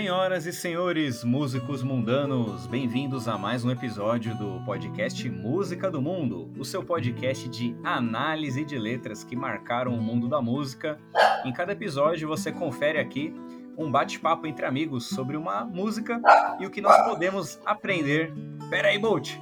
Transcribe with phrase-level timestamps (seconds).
[0.00, 6.50] Senhoras e senhores, músicos mundanos, bem-vindos a mais um episódio do podcast Música do Mundo,
[6.58, 10.98] o seu podcast de análise de letras que marcaram o mundo da música.
[11.44, 13.34] Em cada episódio você confere aqui
[13.76, 16.18] um bate-papo entre amigos sobre uma música
[16.58, 18.32] e o que nós podemos aprender.
[18.70, 19.34] Pera aí, Bolt!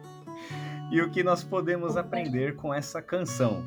[0.90, 3.62] e o que nós podemos aprender com essa canção.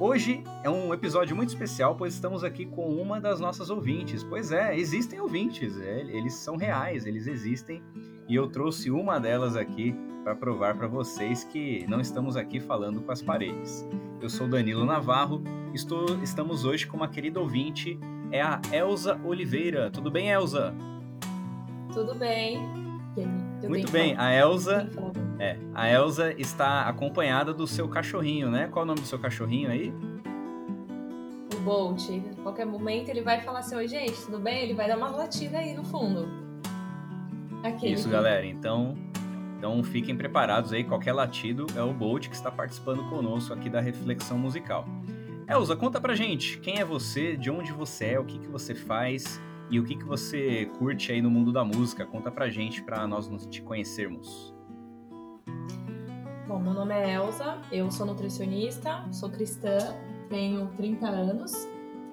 [0.00, 4.24] Hoje é um episódio muito especial, pois estamos aqui com uma das nossas ouvintes.
[4.24, 7.82] Pois é, existem ouvintes, é, eles são reais, eles existem,
[8.26, 9.94] e eu trouxe uma delas aqui
[10.24, 13.86] para provar para vocês que não estamos aqui falando com as paredes.
[14.22, 15.44] Eu sou Danilo Navarro,
[15.74, 18.00] estou, estamos hoje com uma querida ouvinte,
[18.32, 19.90] é a Elza Oliveira.
[19.90, 20.74] Tudo bem, Elza?
[21.92, 22.58] Tudo bem.
[23.68, 24.88] Muito bem, a Elza,
[25.40, 28.68] é, a Elza está acompanhada do seu cachorrinho, né?
[28.68, 29.90] Qual é o nome do seu cachorrinho aí?
[31.56, 32.10] O Bolt.
[32.10, 34.64] A qualquer momento ele vai falar assim, oi gente, tudo bem?
[34.64, 36.28] Ele vai dar uma latida aí no fundo.
[37.64, 37.90] Aqui.
[37.90, 38.44] Isso, galera.
[38.44, 38.98] Então,
[39.56, 43.80] então fiquem preparados aí, qualquer latido é o Bolt que está participando conosco aqui da
[43.80, 44.86] reflexão musical.
[45.48, 48.74] Elza, conta pra gente, quem é você, de onde você é, o que, que você
[48.74, 52.04] faz e o que, que você curte aí no mundo da música?
[52.04, 54.59] Conta pra gente, pra nós nos te conhecermos.
[56.50, 59.78] Bom, meu nome é Elza, eu sou nutricionista, sou cristã,
[60.28, 61.52] tenho 30 anos,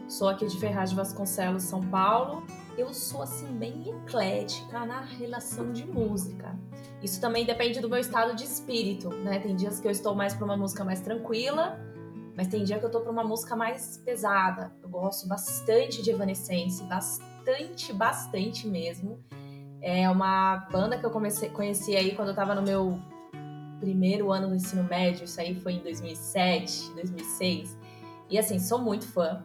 [0.08, 2.44] sou aqui de Ferraz de Vasconcelos, São Paulo.
[2.78, 6.56] Eu sou, assim, bem eclética na relação de música.
[7.02, 9.40] Isso também depende do meu estado de espírito, né?
[9.40, 11.80] Tem dias que eu estou mais para uma música mais tranquila,
[12.36, 14.72] mas tem dia que eu estou para uma música mais pesada.
[14.84, 19.20] Eu gosto bastante de Evanescence, bastante bastante, mesmo.
[19.82, 23.02] É uma banda que eu comecei, conheci aí quando eu tava no meu
[23.80, 27.78] primeiro ano do ensino médio, isso aí foi em 2007, 2006.
[28.30, 29.44] E assim, sou muito fã.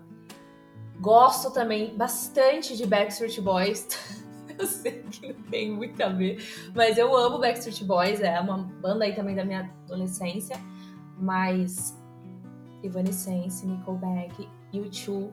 [1.00, 3.88] Gosto também bastante de Backstreet Boys.
[4.58, 6.42] eu sei que não tem muito a ver,
[6.74, 10.56] mas eu amo Backstreet Boys, é uma banda aí também da minha adolescência.
[11.18, 11.96] Mas
[12.82, 15.30] Evanescence, Nickelback, U2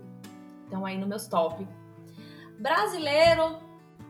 [0.63, 1.68] estão aí no meus top.
[2.59, 3.57] Brasileiro,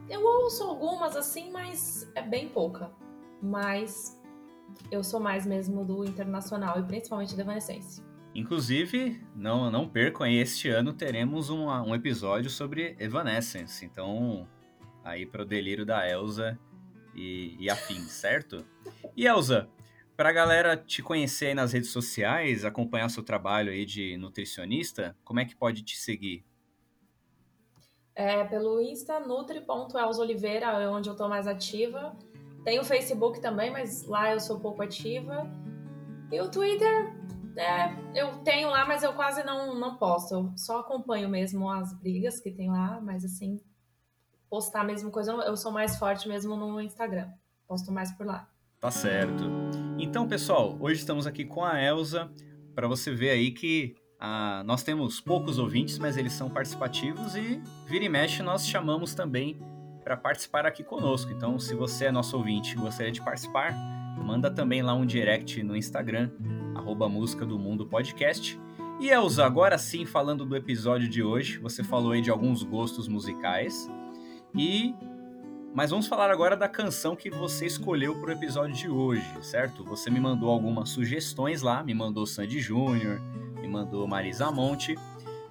[0.10, 2.92] eu ouço algumas assim, mas é bem pouca.
[3.42, 4.19] Mas
[4.92, 8.04] eu sou mais mesmo do internacional e principalmente da Evanescence.
[8.34, 13.84] Inclusive, não, não percam aí, este ano teremos um, um episódio sobre Evanescence.
[13.84, 14.48] Então,
[15.04, 16.58] aí para o delírio da Elsa
[17.16, 18.66] e, e afim, certo?
[19.16, 19.68] E Elsa,
[20.16, 25.18] para a galera te conhecer aí nas redes sociais, acompanhar seu trabalho aí de nutricionista,
[25.24, 26.46] como é que pode te seguir?
[28.14, 32.14] É, pelo Insta, nutri.elsoliveira, é onde eu estou mais ativa.
[32.64, 35.50] Tem o Facebook também, mas lá eu sou pouco ativa.
[36.32, 37.14] E o Twitter,
[37.56, 40.34] é, eu tenho lá, mas eu quase não, não posto.
[40.34, 43.60] Eu só acompanho mesmo as brigas que tem lá, mas assim,
[44.50, 47.30] postar mesmo coisa, eu sou mais forte mesmo no Instagram.
[47.68, 48.50] Posto mais por lá.
[48.80, 49.44] Tá certo.
[49.98, 52.32] Então, pessoal, hoje estamos aqui com a Elsa
[52.74, 57.62] para você ver aí que ah, nós temos poucos ouvintes, mas eles são participativos e
[57.88, 59.60] vira e mexe nós chamamos também
[60.10, 61.32] para participar aqui conosco.
[61.32, 63.76] Então, se você é nosso ouvinte e gostaria de participar,
[64.18, 66.32] manda também lá um direct no Instagram,
[66.74, 68.60] arroba Música do Mundo Podcast.
[69.00, 73.08] E Elza, agora sim, falando do episódio de hoje, você falou aí de alguns gostos
[73.08, 73.88] musicais.
[74.58, 74.96] E
[75.76, 79.84] mas vamos falar agora da canção que você escolheu para o episódio de hoje, certo?
[79.84, 83.22] Você me mandou algumas sugestões lá, me mandou Sandy Júnior,
[83.70, 84.96] mandou Marisa Monte.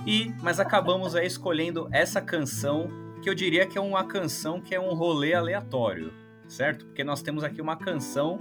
[0.05, 4.75] E mas acabamos aí escolhendo essa canção que eu diria que é uma canção que
[4.75, 6.13] é um rolê aleatório,
[6.47, 6.87] certo?
[6.87, 8.39] Porque nós temos aqui uma canção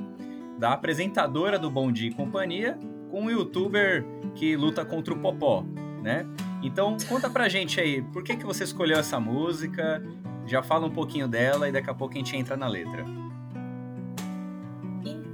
[0.58, 2.78] da apresentadora do Bom Dia e Companhia
[3.10, 4.06] com um youtuber
[4.36, 5.64] que luta contra o Popó,
[6.02, 6.26] né?
[6.62, 10.04] Então, conta pra gente aí, por que, que você escolheu essa música?
[10.46, 13.06] Já fala um pouquinho dela e daqui a pouco a gente entra na letra.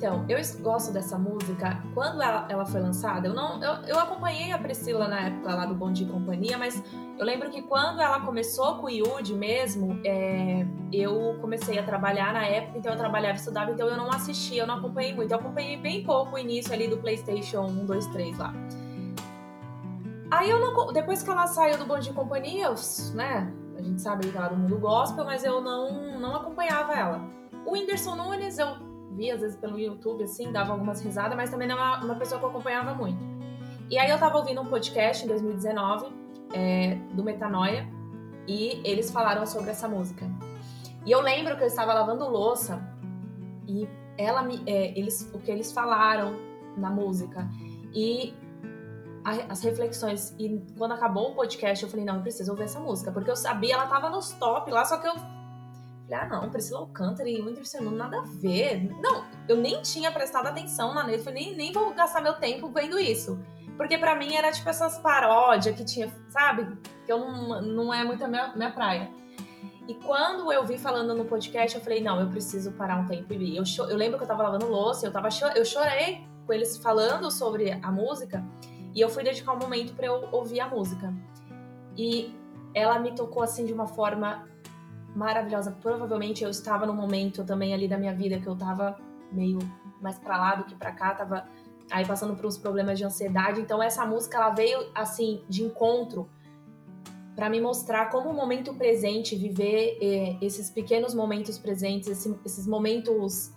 [0.03, 1.81] Então, eu gosto dessa música.
[1.94, 5.65] Quando ela, ela foi lançada, eu não, eu, eu, acompanhei a Priscila na época lá
[5.65, 6.83] do Bom Dia e Companhia, mas
[7.17, 12.33] eu lembro que quando ela começou com o Yudi mesmo, é, eu comecei a trabalhar
[12.33, 15.31] na época, então eu trabalhava estudava, então eu não assisti, eu não acompanhei muito.
[15.31, 18.53] Eu acompanhei bem pouco o início ali do PlayStation 1, 2, 3 lá.
[20.31, 22.75] Aí eu não, depois que ela saiu do Bom Dia e Companhia, eu,
[23.13, 27.21] né, a gente sabe que ela do mundo gospel, mas eu não, não acompanhava ela.
[27.65, 28.82] O Whindersson Nunes, eu
[29.13, 32.15] via às vezes pelo YouTube, assim, dava algumas risadas, mas também não era uma, uma
[32.15, 33.24] pessoa que eu acompanhava muito.
[33.89, 36.07] E aí eu tava ouvindo um podcast em 2019
[36.54, 37.88] é, do Metanoia
[38.48, 40.25] e eles falaram sobre essa música.
[41.06, 42.81] E eu lembro que eu estava lavando louça
[43.68, 43.88] e
[44.18, 46.36] ela me, é, eles, o que eles falaram
[46.77, 47.48] na música.
[47.94, 48.33] E
[49.24, 50.36] as reflexões.
[50.38, 53.12] E quando acabou o podcast, eu falei, não, eu preciso ouvir essa música.
[53.12, 55.13] Porque eu sabia, ela tava nos top lá, só que eu
[56.07, 58.89] falei, ah, não, Priscila Alcântara e Whindersson Nunes, nada a ver.
[59.01, 63.00] Não, eu nem tinha prestado atenção na letra, nem, nem vou gastar meu tempo vendo
[63.00, 63.39] isso.
[63.77, 66.77] Porque para mim era tipo essas paródias que tinha, sabe?
[67.05, 69.09] Que eu não, não é muito a minha, minha praia.
[69.88, 73.33] E quando eu vi falando no podcast, eu falei, não, eu preciso parar um tempo
[73.33, 73.57] e.
[73.57, 77.29] Eu, eu lembro que eu tava lavando louça, eu, tava eu chorei com eles falando
[77.31, 78.44] sobre a música
[78.94, 81.13] e eu fui dedicar um momento para eu ouvir a música.
[81.97, 82.33] E
[82.73, 84.47] ela me tocou assim de uma forma
[85.15, 85.71] maravilhosa.
[85.71, 88.98] Provavelmente eu estava num momento também ali da minha vida que eu tava
[89.31, 89.60] meio
[90.01, 91.48] mais para lá do que para cá, tava
[91.89, 93.62] aí passando por uns problemas de ansiedade.
[93.62, 96.30] Então essa música ela veio assim de encontro
[97.36, 102.68] para me mostrar como o momento presente, viver eh, esses pequenos momentos presentes, esse, esses
[102.68, 103.51] momentos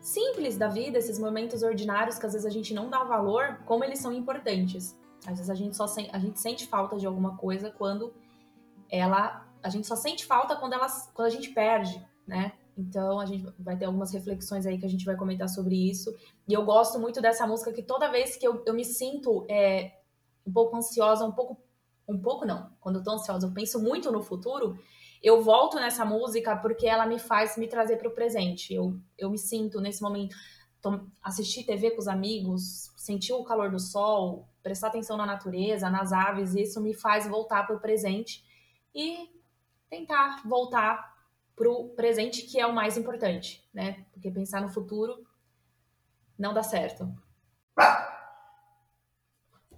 [0.00, 3.84] simples da vida, esses momentos ordinários que às vezes a gente não dá valor, como
[3.84, 4.96] eles são importantes.
[5.26, 8.12] Às vezes a gente só a gente sente falta de alguma coisa quando
[8.88, 12.52] ela a gente só sente falta quando ela quando a gente perde, né?
[12.76, 16.14] Então a gente vai ter algumas reflexões aí que a gente vai comentar sobre isso.
[16.48, 19.92] E eu gosto muito dessa música que toda vez que eu, eu me sinto é,
[20.46, 21.60] um pouco ansiosa, um pouco
[22.08, 22.72] um pouco não.
[22.80, 24.78] Quando eu tô ansiosa, eu penso muito no futuro.
[25.22, 28.74] Eu volto nessa música porque ela me faz me trazer para o presente.
[28.74, 30.34] Eu, eu me sinto nesse momento
[31.22, 36.12] assistir TV com os amigos, sentir o calor do sol, prestar atenção na natureza, nas
[36.12, 38.42] aves, isso me faz voltar para o presente
[38.94, 39.28] e
[39.90, 41.14] tentar voltar
[41.54, 44.06] para o presente, que é o mais importante, né?
[44.12, 45.26] Porque pensar no futuro
[46.38, 47.12] não dá certo.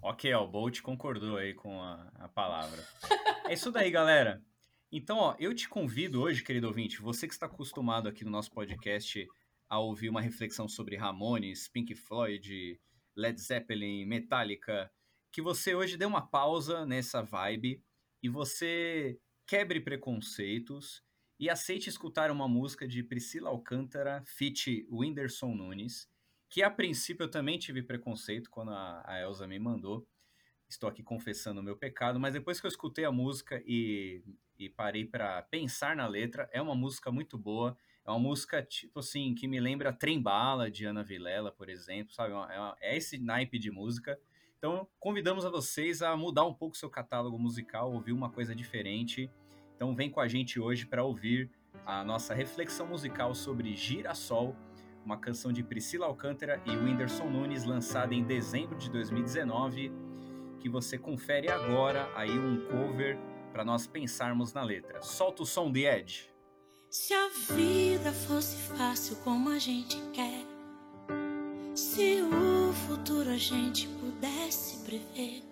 [0.00, 2.84] Ok, ó, o Bolt concordou aí com a, a palavra.
[3.48, 4.42] é isso daí, galera.
[4.90, 8.52] Então, ó, eu te convido hoje, querido ouvinte, você que está acostumado aqui no nosso
[8.52, 9.26] podcast
[9.68, 12.78] a ouvir uma reflexão sobre Ramones, Pink Floyd,
[13.16, 14.90] Led Zeppelin, Metallica,
[15.32, 17.82] que você hoje dê uma pausa nessa vibe
[18.22, 19.18] e você
[19.52, 21.04] quebre preconceitos
[21.38, 24.86] e aceite escutar uma música de Priscila Alcântara, feat.
[24.90, 26.08] Whindersson Nunes,
[26.48, 30.08] que a princípio eu também tive preconceito quando a, a Elsa me mandou.
[30.66, 34.24] Estou aqui confessando o meu pecado, mas depois que eu escutei a música e,
[34.58, 37.76] e parei para pensar na letra, é uma música muito boa.
[38.06, 42.32] É uma música, tipo assim, que me lembra Trembala, de Ana Vilela, por exemplo, sabe?
[42.80, 44.18] É, é esse naipe de música.
[44.56, 49.30] Então, convidamos a vocês a mudar um pouco seu catálogo musical, ouvir uma coisa diferente.
[49.82, 51.50] Então, vem com a gente hoje para ouvir
[51.84, 54.54] a nossa reflexão musical sobre Girassol,
[55.04, 59.90] uma canção de Priscila Alcântara e Whindersson Nunes, lançada em dezembro de 2019,
[60.60, 63.18] que você confere agora aí um cover
[63.52, 65.02] para nós pensarmos na letra.
[65.02, 66.32] Solta o som de Ed.
[66.88, 70.46] Se a vida fosse fácil como a gente quer,
[71.74, 75.51] se o futuro a gente pudesse prever,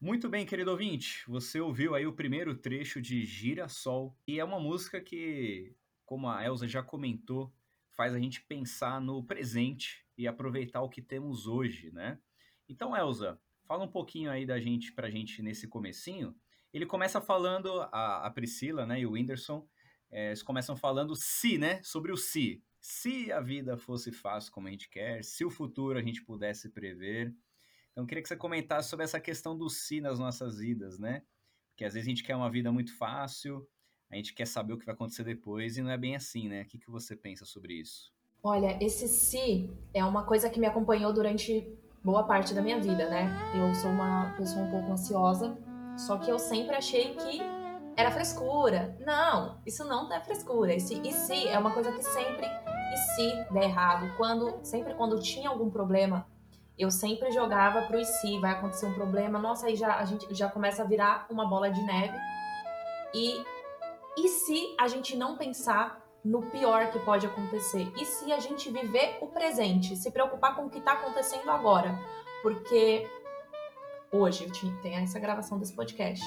[0.00, 4.60] Muito bem, querido ouvinte, você ouviu aí o primeiro trecho de Girassol, e é uma
[4.60, 5.74] música que,
[6.06, 7.52] como a Elsa já comentou,
[7.96, 12.16] faz a gente pensar no presente e aproveitar o que temos hoje, né?
[12.68, 16.32] Então, Elsa, fala um pouquinho aí da gente pra gente nesse comecinho.
[16.72, 19.68] Ele começa falando, a, a Priscila né, e o Whindersson,
[20.12, 21.82] é, eles começam falando se, né?
[21.82, 22.62] Sobre o se.
[22.80, 26.68] Se a vida fosse fácil como a gente quer, se o futuro a gente pudesse
[26.68, 27.34] prever,
[27.98, 31.20] então, queria que você comentasse sobre essa questão do si nas nossas vidas, né?
[31.70, 33.68] Porque às vezes a gente quer uma vida muito fácil,
[34.08, 36.62] a gente quer saber o que vai acontecer depois e não é bem assim, né?
[36.62, 38.12] O que, que você pensa sobre isso?
[38.40, 43.10] Olha, esse si é uma coisa que me acompanhou durante boa parte da minha vida,
[43.10, 43.36] né?
[43.52, 45.58] Eu sou uma pessoa um pouco ansiosa,
[45.96, 47.40] só que eu sempre achei que
[47.96, 48.96] era frescura.
[49.04, 50.72] Não, isso não é frescura.
[50.72, 55.20] Esse e se é uma coisa que sempre e se der errado, quando sempre quando
[55.20, 56.24] tinha algum problema
[56.78, 60.32] eu sempre jogava pro e se vai acontecer um problema, nossa, aí já, a gente
[60.32, 62.16] já começa a virar uma bola de neve.
[63.12, 63.42] E,
[64.16, 67.90] e se a gente não pensar no pior que pode acontecer?
[67.96, 71.98] E se a gente viver o presente, se preocupar com o que está acontecendo agora?
[72.42, 73.08] Porque
[74.12, 76.24] hoje eu tem essa gravação desse podcast.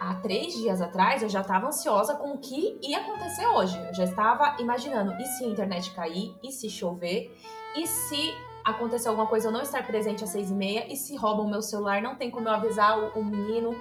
[0.00, 3.76] há três dias atrás eu já estava ansiosa com o que ia acontecer hoje.
[3.88, 6.36] Eu já estava imaginando, e se a internet cair?
[6.42, 7.36] E se chover?
[7.76, 10.92] E se acontecer alguma coisa eu não estar presente às seis e meia?
[10.92, 12.00] E se roubam o meu celular?
[12.02, 13.74] Não tem como eu avisar o, o menino,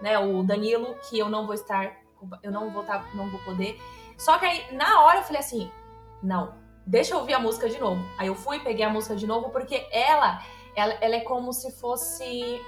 [0.00, 1.96] né, o Danilo, que eu não vou estar,
[2.42, 3.80] eu não vou estar, tá, não vou poder.
[4.16, 5.70] Só que aí, na hora, eu falei assim,
[6.22, 6.54] não,
[6.86, 8.02] deixa eu ouvir a música de novo.
[8.18, 10.42] Aí eu fui, peguei a música de novo, porque ela,
[10.76, 12.60] ela, ela é como se fosse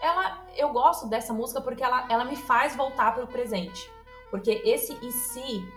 [0.00, 3.90] ela, eu gosto dessa música porque ela, ela me faz voltar para o presente.
[4.30, 5.72] Porque esse e se,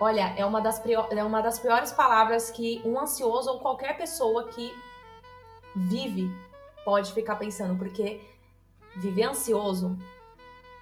[0.00, 4.48] olha, é uma, das é uma das piores palavras que um ansioso ou qualquer pessoa
[4.48, 4.74] que
[5.76, 6.34] vive
[6.84, 7.76] pode ficar pensando.
[7.76, 8.20] Porque
[8.96, 9.96] viver ansioso,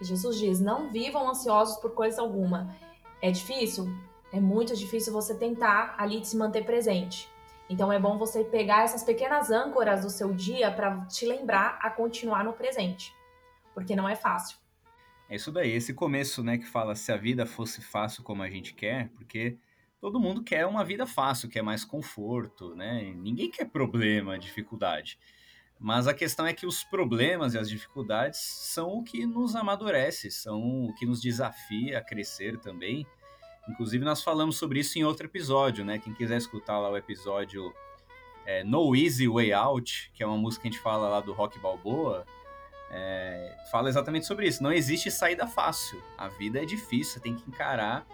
[0.00, 2.74] Jesus diz, não vivam ansiosos por coisa alguma.
[3.20, 3.88] É difícil?
[4.32, 7.28] É muito difícil você tentar ali se manter presente.
[7.68, 11.90] Então é bom você pegar essas pequenas âncoras do seu dia para te lembrar a
[11.90, 13.14] continuar no presente,
[13.74, 14.57] porque não é fácil.
[15.28, 18.50] É isso daí, esse começo, né, que fala se a vida fosse fácil como a
[18.50, 19.58] gente quer, porque
[20.00, 23.12] todo mundo quer uma vida fácil, quer mais conforto, né?
[23.14, 25.18] Ninguém quer problema, dificuldade.
[25.78, 30.30] Mas a questão é que os problemas e as dificuldades são o que nos amadurece,
[30.30, 33.06] são o que nos desafia a crescer também
[33.68, 35.98] Inclusive, nós falamos sobre isso em outro episódio, né?
[35.98, 37.74] Quem quiser escutar lá o episódio
[38.46, 41.34] é, No Easy Way Out, que é uma música que a gente fala lá do
[41.34, 42.24] Rock Balboa,
[42.90, 44.62] é, fala exatamente sobre isso.
[44.62, 46.02] Não existe saída fácil.
[46.16, 48.06] A vida é difícil, você tem que encarar.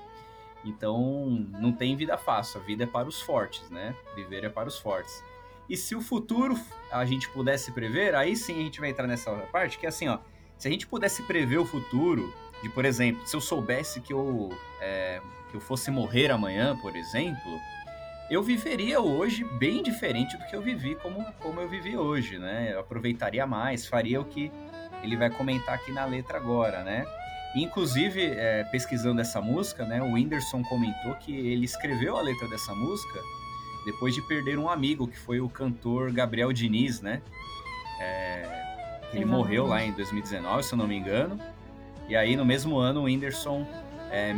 [0.64, 2.60] Então, não tem vida fácil.
[2.60, 3.94] A vida é para os fortes, né?
[4.14, 5.22] Viver é para os fortes.
[5.68, 6.58] E se o futuro
[6.90, 10.08] a gente pudesse prever, aí sim a gente vai entrar nessa parte, que é assim,
[10.08, 10.18] ó.
[10.58, 14.56] Se a gente pudesse prever o futuro, de, por exemplo, se eu soubesse que eu
[14.80, 17.60] é, que eu fosse morrer amanhã, por exemplo,
[18.30, 22.70] eu viveria hoje bem diferente do que eu vivi como, como eu vivi hoje, né?
[22.72, 24.50] Eu aproveitaria mais, faria o que
[25.02, 27.04] ele vai comentar aqui na letra agora, né?
[27.54, 32.74] Inclusive, é, pesquisando essa música, né, o Whindersson comentou que ele escreveu a letra dessa
[32.74, 33.20] música
[33.84, 37.22] depois de perder um amigo, que foi o cantor Gabriel Diniz, né?
[38.00, 38.64] É,
[39.12, 41.38] ele morreu lá em 2019, se eu não me engano.
[42.08, 43.66] E aí, no mesmo ano, o Whindersson
[44.10, 44.34] é,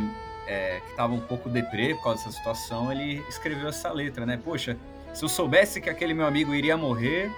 [0.47, 4.39] é, que estava um pouco deprê por causa dessa situação, ele escreveu essa letra, né?
[4.43, 4.77] Poxa,
[5.13, 7.31] se eu soubesse que aquele meu amigo iria morrer,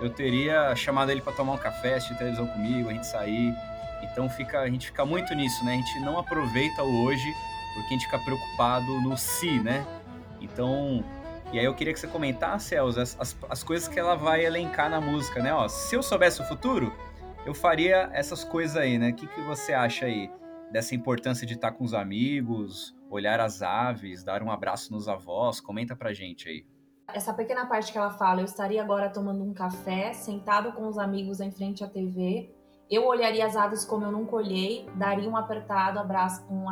[0.00, 3.54] eu teria chamado ele para tomar um café, assistir televisão comigo, a gente sair.
[4.02, 5.72] Então fica, a gente fica muito nisso, né?
[5.72, 7.32] A gente não aproveita o hoje
[7.74, 9.86] porque a gente fica preocupado no si, né?
[10.40, 11.04] Então,
[11.52, 14.44] e aí eu queria que você comentasse, Elza, as, as, as coisas que ela vai
[14.44, 15.52] elencar na música, né?
[15.52, 16.92] Ó, se eu soubesse o futuro,
[17.46, 19.10] eu faria essas coisas aí, né?
[19.10, 20.30] O que, que você acha aí?
[20.70, 25.60] Dessa importância de estar com os amigos, olhar as aves, dar um abraço nos avós?
[25.60, 26.66] Comenta pra gente aí.
[27.12, 30.98] Essa pequena parte que ela fala, eu estaria agora tomando um café, sentado com os
[30.98, 32.54] amigos em frente à TV.
[32.90, 36.66] Eu olharia as aves como eu nunca olhei, daria um apertado, abraço, um,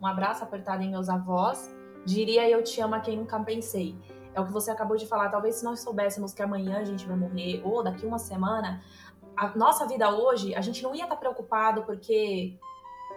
[0.00, 1.74] um abraço apertado em meus avós,
[2.04, 3.96] diria eu te amo a quem nunca pensei.
[4.34, 5.30] É o que você acabou de falar.
[5.30, 8.82] Talvez se nós soubéssemos que amanhã a gente vai morrer ou daqui uma semana,
[9.36, 12.58] a nossa vida hoje, a gente não ia estar preocupado porque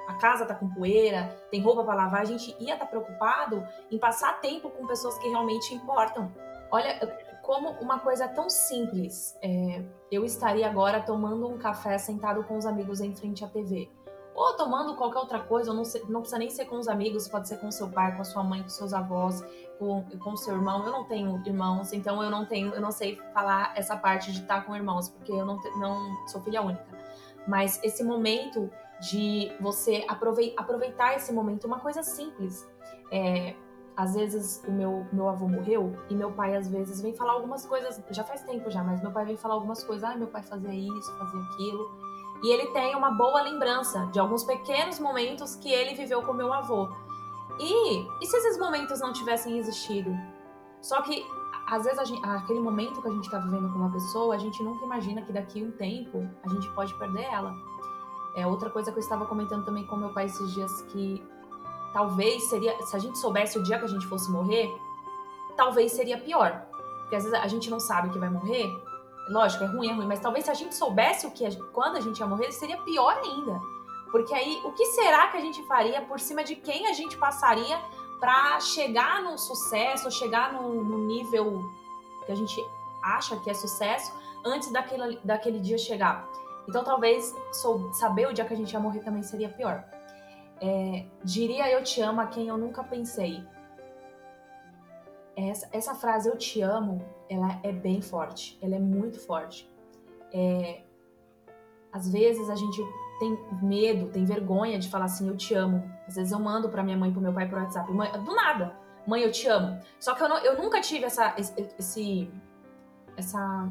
[0.07, 3.65] a casa tá com poeira, tem roupa para lavar, a gente ia estar tá preocupado
[3.89, 6.31] em passar tempo com pessoas que realmente importam.
[6.71, 6.99] Olha
[7.41, 9.37] como uma coisa tão simples.
[9.41, 13.89] É, eu estaria agora tomando um café sentado com os amigos em frente à TV.
[14.33, 17.49] Ou tomando qualquer outra coisa, não, sei, não precisa nem ser com os amigos, pode
[17.49, 19.43] ser com seu pai, com a sua mãe, com seus avós,
[19.77, 20.85] com, com seu irmão.
[20.85, 24.39] Eu não tenho irmãos, então eu não tenho, eu não sei falar essa parte de
[24.39, 26.85] estar com irmãos, porque eu não, não sou filha única.
[27.45, 32.67] Mas esse momento de você aproveitar esse momento, uma coisa simples.
[33.11, 33.55] É,
[33.95, 37.65] às vezes o meu, meu avô morreu e meu pai às vezes vem falar algumas
[37.65, 40.43] coisas, já faz tempo já, mas meu pai vem falar algumas coisas, ah, meu pai
[40.43, 41.91] fazia isso, fazia aquilo.
[42.43, 46.51] E ele tem uma boa lembrança de alguns pequenos momentos que ele viveu com meu
[46.51, 46.89] avô.
[47.59, 50.11] E, e se esses momentos não tivessem existido?
[50.81, 51.23] Só que
[51.67, 54.61] às vezes gente, aquele momento que a gente está vivendo com uma pessoa, a gente
[54.63, 57.53] nunca imagina que daqui um tempo a gente pode perder ela.
[58.35, 61.21] É outra coisa que eu estava comentando também com meu pai esses dias que
[61.93, 64.73] talvez seria, se a gente soubesse o dia que a gente fosse morrer,
[65.57, 66.65] talvez seria pior.
[67.01, 68.69] Porque às vezes a gente não sabe que vai morrer.
[69.29, 71.97] Lógico, é ruim, é ruim, mas talvez se a gente soubesse o que a, quando
[71.97, 73.59] a gente ia morrer, seria pior ainda.
[74.11, 77.17] Porque aí, o que será que a gente faria por cima de quem a gente
[77.17, 77.79] passaria
[78.19, 81.63] para chegar no sucesso, chegar no, no nível
[82.25, 82.63] que a gente
[83.01, 84.11] acha que é sucesso
[84.45, 86.27] antes daquele, daquele dia chegar?
[86.67, 89.83] Então talvez sou, saber o dia que a gente ia morrer também seria pior.
[90.61, 93.43] É, diria eu te amo a quem eu nunca pensei.
[95.35, 99.69] Essa, essa frase eu te amo, ela é bem forte, ela é muito forte.
[100.33, 100.83] É,
[101.91, 102.81] às vezes a gente
[103.19, 105.83] tem medo, tem vergonha de falar assim, eu te amo.
[106.07, 108.75] Às vezes eu mando para minha mãe pro meu pai por WhatsApp, mãe, do nada,
[109.05, 109.79] mãe, eu te amo.
[109.99, 112.31] Só que eu, não, eu nunca tive essa, esse,
[113.17, 113.69] essa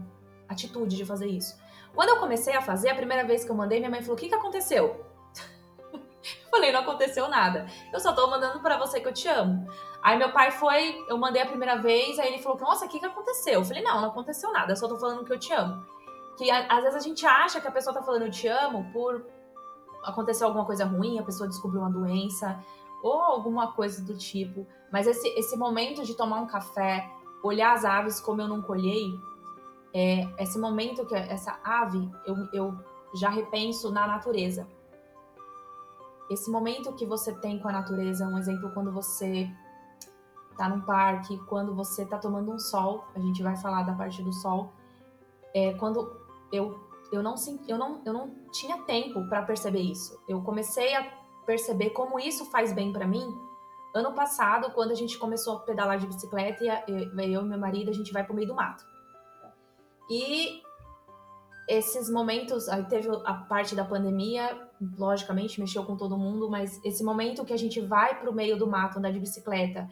[0.48, 1.58] atitude de fazer isso.
[1.94, 4.18] Quando eu comecei a fazer, a primeira vez que eu mandei, minha mãe falou: O
[4.18, 5.04] que, que aconteceu?
[5.92, 7.66] eu falei: Não aconteceu nada.
[7.92, 9.66] Eu só tô mandando para você que eu te amo.
[10.02, 12.98] Aí meu pai foi, eu mandei a primeira vez, aí ele falou: Nossa, o que,
[12.98, 13.54] que aconteceu?
[13.54, 15.84] Eu falei: Não, não aconteceu nada, eu só tô falando que eu te amo.
[16.36, 19.26] Que às vezes a gente acha que a pessoa tá falando eu te amo por
[20.02, 22.58] aconteceu alguma coisa ruim, a pessoa descobriu uma doença
[23.02, 24.66] ou alguma coisa do tipo.
[24.90, 27.08] Mas esse, esse momento de tomar um café,
[27.42, 29.12] olhar as aves como eu não colhei,
[29.92, 32.78] é, esse momento que essa ave, eu, eu
[33.14, 34.66] já repenso na natureza.
[36.30, 39.50] Esse momento que você tem com a natureza, um exemplo quando você
[40.56, 44.22] tá num parque, quando você tá tomando um sol, a gente vai falar da parte
[44.22, 44.72] do sol,
[45.54, 46.20] é quando
[46.52, 47.34] eu eu não
[47.66, 50.22] eu não eu não tinha tempo para perceber isso.
[50.28, 51.02] Eu comecei a
[51.44, 53.26] perceber como isso faz bem para mim
[53.92, 57.58] ano passado, quando a gente começou a pedalar de bicicleta e eu, eu e meu
[57.58, 58.84] marido a gente vai pro meio do mato.
[60.10, 60.60] E
[61.68, 67.04] esses momentos, aí teve a parte da pandemia, logicamente mexeu com todo mundo, mas esse
[67.04, 69.88] momento que a gente vai para o meio do mato andar de bicicleta,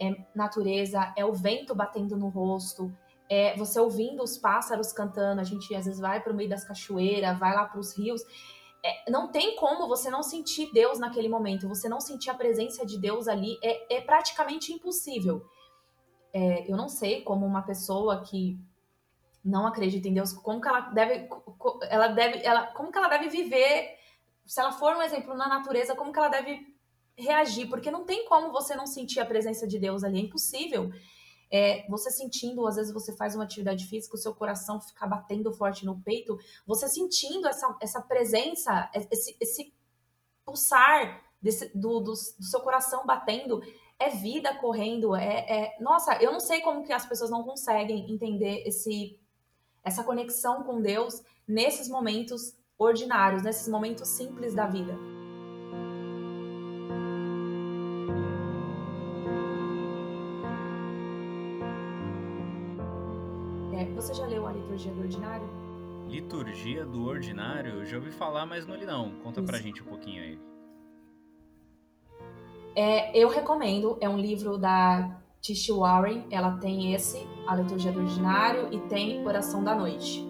[0.00, 2.90] é natureza, é o vento batendo no rosto,
[3.28, 6.64] é você ouvindo os pássaros cantando, a gente às vezes vai para o meio das
[6.64, 8.22] cachoeiras, vai lá para os rios,
[8.82, 12.86] é, não tem como você não sentir Deus naquele momento, você não sentir a presença
[12.86, 15.44] de Deus ali, é, é praticamente impossível.
[16.32, 18.58] É, eu não sei como uma pessoa que
[19.44, 21.28] não acredita em Deus, como que ela deve,
[21.88, 23.96] ela deve, ela, como que ela deve viver,
[24.46, 26.72] se ela for um exemplo na natureza, como que ela deve
[27.16, 30.90] reagir, porque não tem como você não sentir a presença de Deus ali, é impossível.
[31.50, 35.52] É, você sentindo, às vezes você faz uma atividade física, o seu coração fica batendo
[35.52, 39.74] forte no peito, você sentindo essa, essa presença, esse, esse
[40.46, 43.60] pulsar desse, do, do, do seu coração batendo,
[43.98, 48.10] é vida correndo, é, é, Nossa, eu não sei como que as pessoas não conseguem
[48.10, 49.20] entender esse
[49.84, 54.96] essa conexão com Deus nesses momentos ordinários, nesses momentos simples da vida.
[63.74, 65.48] É, você já leu a Liturgia do Ordinário?
[66.08, 67.80] Liturgia do Ordinário?
[67.80, 69.12] Eu já ouvi falar, mas não li não.
[69.20, 69.46] Conta Isso.
[69.46, 70.38] pra gente um pouquinho aí.
[72.74, 77.98] É, eu recomendo, é um livro da Tish Warren, ela tem esse, a liturgia do
[77.98, 80.24] ordinário, e tem oração da noite.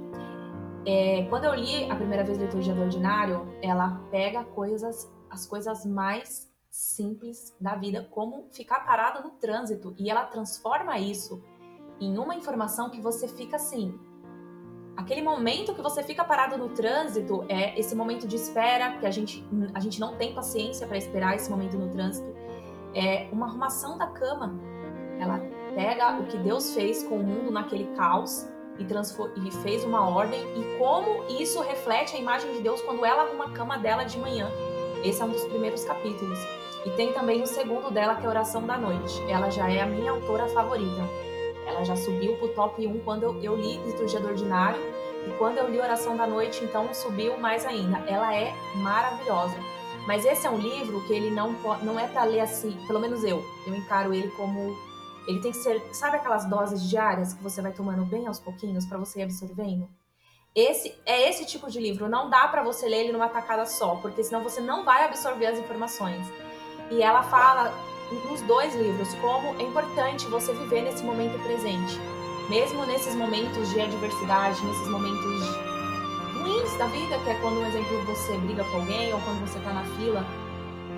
[0.87, 5.47] É, quando eu li a primeira vez a liturgia do ordinário, ela pega coisas, as
[5.47, 11.45] coisas mais simples da vida, como ficar parado no trânsito, e ela transforma isso
[12.01, 13.95] em uma informação que você fica assim.
[14.97, 19.11] Aquele momento que você fica parado no trânsito é esse momento de espera, que a
[19.11, 22.27] gente, a gente não tem paciência para esperar esse momento no trânsito.
[22.95, 24.72] É uma arrumação da cama,
[25.23, 25.41] ela
[25.75, 28.47] pega o que Deus fez com o mundo naquele caos
[28.79, 28.85] e,
[29.47, 33.47] e fez uma ordem e como isso reflete a imagem de Deus quando ela arruma
[33.47, 34.51] a cama dela de manhã.
[35.05, 36.39] Esse é um dos primeiros capítulos.
[36.85, 39.23] E tem também o segundo dela, que é a Oração da Noite.
[39.29, 41.03] Ela já é a minha autora favorita.
[41.67, 44.81] Ela já subiu pro top 1 quando eu, li Liturgia do Ordinário.
[45.27, 47.99] E quando eu li Oração da Noite, então subiu mais ainda.
[48.09, 49.55] Ela é maravilhosa.
[50.07, 53.23] Mas esse é um livro que ele não, não é para ler assim, pelo menos
[53.23, 53.45] eu.
[53.65, 54.77] Eu encaro ele como
[55.27, 58.85] ele tem que ser, sabe aquelas doses diárias que você vai tomando bem aos pouquinhos
[58.87, 59.89] para você ir absorvendo?
[60.55, 63.97] Esse é esse tipo de livro, não dá para você ler ele numa tacada só,
[63.97, 66.27] porque senão você não vai absorver as informações.
[66.91, 67.73] E ela fala
[68.29, 71.99] nos dois livros como é importante você viver nesse momento presente,
[72.51, 75.57] mesmo nesses momentos de adversidade, nesses momentos
[76.35, 79.59] ruins da vida, que é quando, um exemplo, você briga com alguém ou quando você
[79.61, 80.27] tá na fila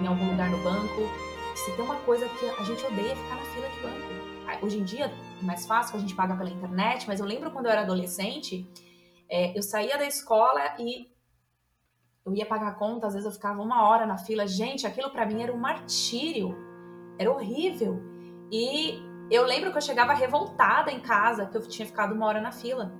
[0.02, 1.08] em algum lugar no banco
[1.54, 4.24] se tem uma coisa que a gente odeia é ficar na fila de banco.
[4.64, 7.66] Hoje em dia é mais fácil, a gente paga pela internet, mas eu lembro quando
[7.66, 8.68] eu era adolescente,
[9.28, 11.08] é, eu saía da escola e
[12.24, 14.46] eu ia pagar conta, às vezes eu ficava uma hora na fila.
[14.46, 16.56] Gente, aquilo para mim era um martírio,
[17.18, 18.00] era horrível.
[18.50, 22.40] E eu lembro que eu chegava revoltada em casa, que eu tinha ficado uma hora
[22.40, 22.92] na fila.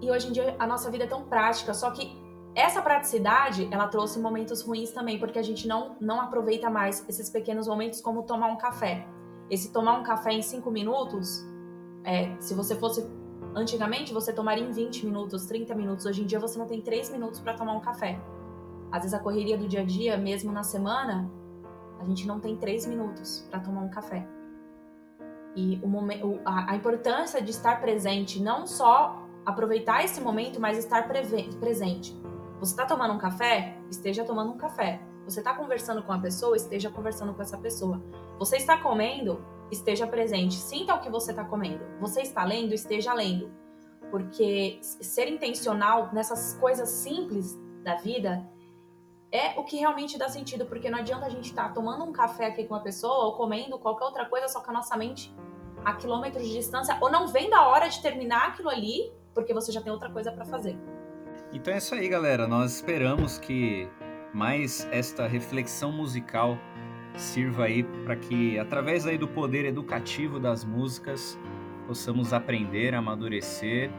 [0.00, 2.10] E hoje em dia a nossa vida é tão prática, só que
[2.54, 7.30] essa praticidade, ela trouxe momentos ruins também, porque a gente não, não aproveita mais esses
[7.30, 9.06] pequenos momentos como tomar um café.
[9.48, 11.44] Esse tomar um café em 5 minutos,
[12.04, 13.06] é, se você fosse
[13.54, 16.06] antigamente, você tomaria em 20 minutos, 30 minutos.
[16.06, 18.20] Hoje em dia você não tem 3 minutos para tomar um café.
[18.90, 21.30] Às vezes a correria do dia a dia, mesmo na semana,
[22.00, 24.26] a gente não tem 3 minutos para tomar um café.
[25.54, 30.78] E o momento, a, a importância de estar presente não só aproveitar esse momento, mas
[30.78, 32.19] estar presente.
[32.60, 33.74] Você está tomando um café?
[33.90, 35.00] Esteja tomando um café.
[35.24, 36.54] Você está conversando com a pessoa?
[36.54, 38.02] Esteja conversando com essa pessoa.
[38.38, 39.42] Você está comendo?
[39.70, 40.56] Esteja presente.
[40.56, 41.82] Sinta o que você está comendo.
[42.00, 42.74] Você está lendo?
[42.74, 43.50] Esteja lendo.
[44.10, 48.46] Porque ser intencional nessas coisas simples da vida
[49.32, 52.12] é o que realmente dá sentido, porque não adianta a gente estar tá tomando um
[52.12, 55.34] café aqui com uma pessoa ou comendo qualquer outra coisa, só que a nossa mente
[55.82, 59.72] a quilômetros de distância, ou não vem da hora de terminar aquilo ali, porque você
[59.72, 60.76] já tem outra coisa para fazer.
[61.52, 62.46] Então é isso aí, galera.
[62.46, 63.88] Nós esperamos que
[64.32, 66.56] mais esta reflexão musical
[67.16, 71.36] sirva aí para que, através aí do poder educativo das músicas,
[71.88, 73.90] possamos aprender, amadurecer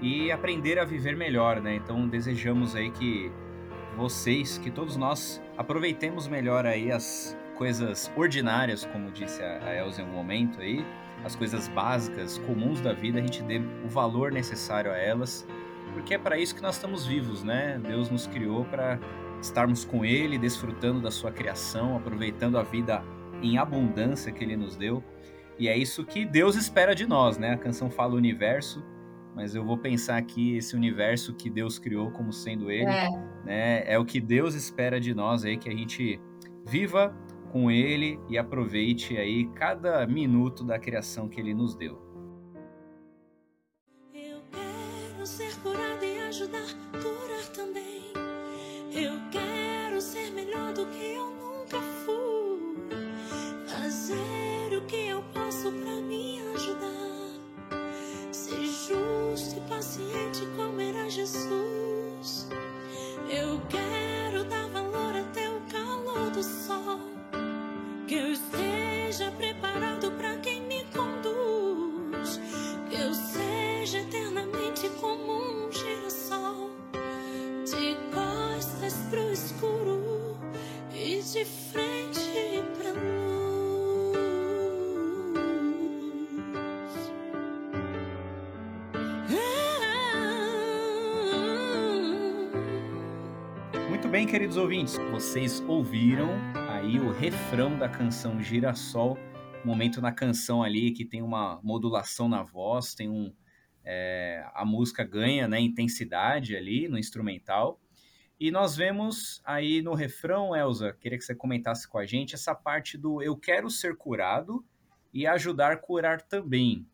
[0.00, 1.74] e aprender a viver melhor, né?
[1.74, 3.32] Então desejamos aí que
[3.96, 10.04] vocês, que todos nós aproveitemos melhor aí as coisas ordinárias, como disse a Elza em
[10.04, 10.86] um momento aí,
[11.24, 15.46] as coisas básicas, comuns da vida, a gente dê o valor necessário a elas,
[15.92, 17.80] porque é para isso que nós estamos vivos, né?
[17.86, 18.98] Deus nos criou para
[19.40, 23.02] estarmos com Ele, desfrutando da Sua criação, aproveitando a vida
[23.42, 25.02] em abundância que Ele nos deu.
[25.58, 27.52] E é isso que Deus espera de nós, né?
[27.52, 28.82] A canção fala universo,
[29.34, 33.08] mas eu vou pensar aqui esse universo que Deus criou como sendo Ele, é.
[33.44, 33.84] né?
[33.86, 36.20] É o que Deus espera de nós aí, que a gente
[36.66, 37.14] viva
[37.50, 42.09] com Ele e aproveite aí cada minuto da criação que Ele nos deu.
[94.20, 96.28] Bem, queridos ouvintes, vocês ouviram
[96.68, 99.16] aí o refrão da canção Girassol,
[99.64, 103.32] momento na canção ali que tem uma modulação na voz, tem um
[103.82, 107.80] é, a música ganha né, intensidade ali no instrumental.
[108.38, 112.54] E nós vemos aí no refrão, Elza, queria que você comentasse com a gente essa
[112.54, 114.62] parte do eu quero ser curado
[115.14, 116.86] e ajudar a curar também.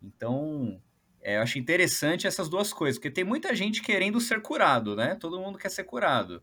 [0.00, 0.80] Então,
[1.20, 5.16] é, eu acho interessante essas duas coisas, porque tem muita gente querendo ser curado, né?
[5.16, 6.40] Todo mundo quer ser curado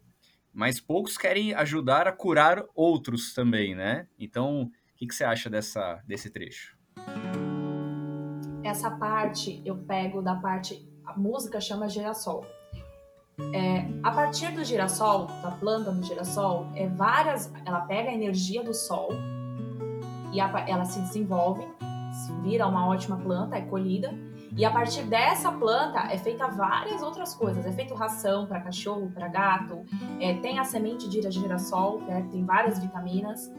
[0.58, 4.08] mas poucos querem ajudar a curar outros também, né?
[4.18, 6.76] Então, o que, que você acha dessa, desse trecho?
[8.64, 10.84] Essa parte eu pego da parte.
[11.06, 12.44] A música chama girassol.
[13.54, 17.54] É, a partir do girassol, da planta do girassol, é várias.
[17.64, 19.10] Ela pega a energia do sol
[20.34, 21.68] e a, ela se desenvolve,
[22.42, 24.12] vira uma ótima planta, é colhida
[24.56, 27.66] e a partir dessa planta é feita várias outras coisas.
[27.66, 29.86] É feito ração para cachorro, para gato.
[30.20, 33.52] É, tem a semente de girassol, que é, tem várias vitaminas.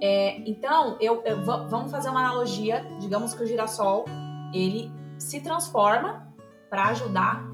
[0.00, 2.84] É, então, eu, eu, vamos fazer uma analogia.
[2.98, 4.04] Digamos que o girassol
[4.52, 6.26] ele se transforma
[6.68, 7.44] para ajudar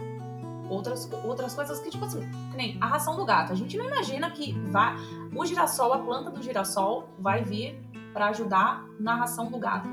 [0.71, 3.53] outras, outras coisas que, tipo assim, que nem a ração do gato.
[3.53, 4.97] A gente não imagina que vai,
[5.35, 7.79] o girassol, a planta do girassol, vai vir
[8.13, 9.89] para ajudar na ração do gato.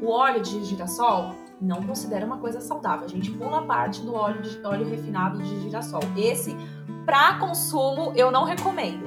[0.00, 3.06] O óleo de girassol não considera uma coisa saudável.
[3.06, 6.02] A gente pula a parte do óleo, de, óleo refinado de girassol.
[6.16, 6.54] Esse,
[7.04, 9.06] para consumo, eu não recomendo,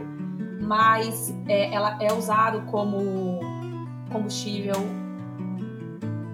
[0.61, 3.39] mas é, ela é usado como
[4.11, 4.75] combustível.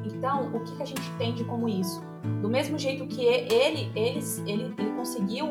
[0.04, 2.02] Então, o que, que a gente entende como isso?
[2.42, 5.48] Do mesmo jeito que ele, ele, ele, ele conseguiu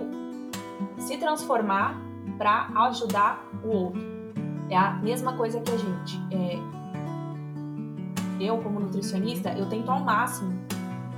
[0.99, 2.01] se transformar
[2.39, 4.03] para ajudar o outro.
[4.71, 6.21] É a mesma coisa que a gente.
[6.33, 6.59] É,
[8.45, 10.65] eu, como nutricionista, eu tento ao máximo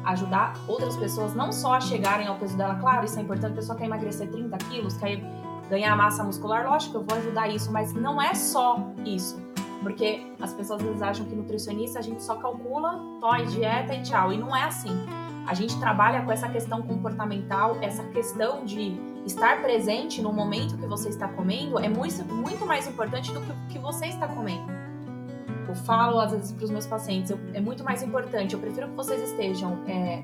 [0.06, 2.76] ajudar outras pessoas não só a chegarem ao peso dela.
[2.76, 3.52] Claro, isso é importante.
[3.52, 5.20] A pessoa quer emagrecer 30 quilos, quer
[5.68, 9.44] ganhar massa muscular, lógico, eu vou ajudar isso, mas não é só isso.
[9.82, 14.02] Porque as pessoas às vezes acham que nutricionista a gente só calcula, toy, dieta e
[14.02, 14.32] tchau.
[14.32, 14.90] E não é assim.
[15.46, 20.86] A gente trabalha com essa questão comportamental, essa questão de estar presente no momento que
[20.86, 24.85] você está comendo é muito, muito mais importante do que o que você está comendo
[25.76, 28.94] falo às vezes para os meus pacientes, eu, é muito mais importante, eu prefiro que
[28.94, 30.22] vocês estejam é,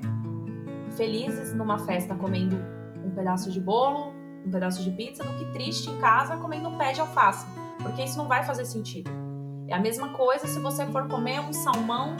[0.95, 2.57] felizes numa festa comendo
[3.03, 4.13] um pedaço de bolo,
[4.45, 7.45] um pedaço de pizza, do que triste em casa comendo um pé de alface,
[7.81, 9.09] porque isso não vai fazer sentido.
[9.67, 12.15] É a mesma coisa se você for comer um salmão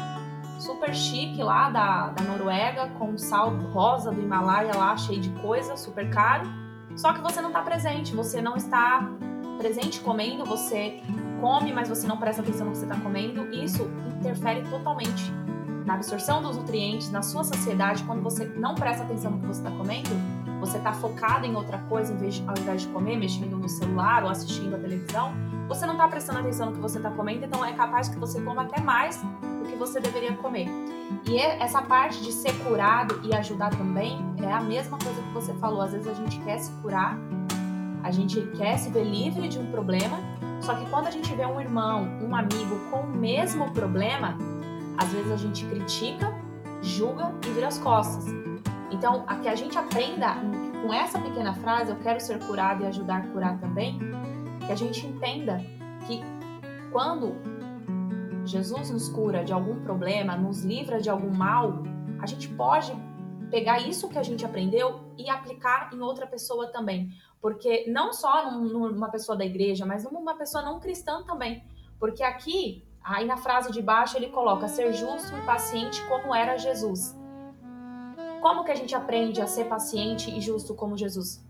[0.60, 5.76] super chique lá da, da Noruega, com sal rosa do Himalaia lá, cheio de coisa,
[5.76, 6.48] super caro.
[6.96, 9.10] Só que você não está presente, você não está
[9.58, 11.02] presente comendo, você
[11.44, 13.54] come, mas você não presta atenção no que você está comendo.
[13.54, 13.84] Isso
[14.18, 15.30] interfere totalmente
[15.86, 18.02] na absorção dos nutrientes, na sua saciedade.
[18.06, 20.10] Quando você não presta atenção no que você está comendo,
[20.62, 24.24] você está focado em outra coisa, em vez ao invés de comer, mexendo no celular
[24.24, 25.34] ou assistindo a televisão,
[25.68, 28.40] você não está prestando atenção no que você está comendo, então é capaz que você
[28.40, 30.70] coma até mais do que você deveria comer.
[31.28, 35.34] E é, essa parte de ser curado e ajudar também é a mesma coisa que
[35.34, 35.82] você falou.
[35.82, 37.18] Às vezes a gente quer se curar,
[38.02, 40.18] a gente quer se ver livre de um problema,
[40.64, 44.38] só que quando a gente vê um irmão, um amigo com o mesmo problema,
[44.98, 46.34] às vezes a gente critica,
[46.82, 48.26] julga e vira as costas.
[48.90, 50.36] Então, a que a gente aprenda
[50.82, 54.00] com essa pequena frase, eu quero ser curado e ajudar a curar também,
[54.66, 55.62] que a gente entenda
[56.08, 56.22] que
[56.92, 57.36] quando
[58.46, 61.84] Jesus nos cura de algum problema, nos livra de algum mal,
[62.20, 62.94] a gente pode
[63.54, 67.12] pegar isso que a gente aprendeu e aplicar em outra pessoa também.
[67.40, 71.64] Porque não só numa pessoa da igreja, mas numa pessoa não cristã também.
[72.00, 76.58] Porque aqui, aí na frase de baixo, ele coloca ser justo e paciente como era
[76.58, 77.16] Jesus.
[78.42, 81.46] Como que a gente aprende a ser paciente e justo como Jesus?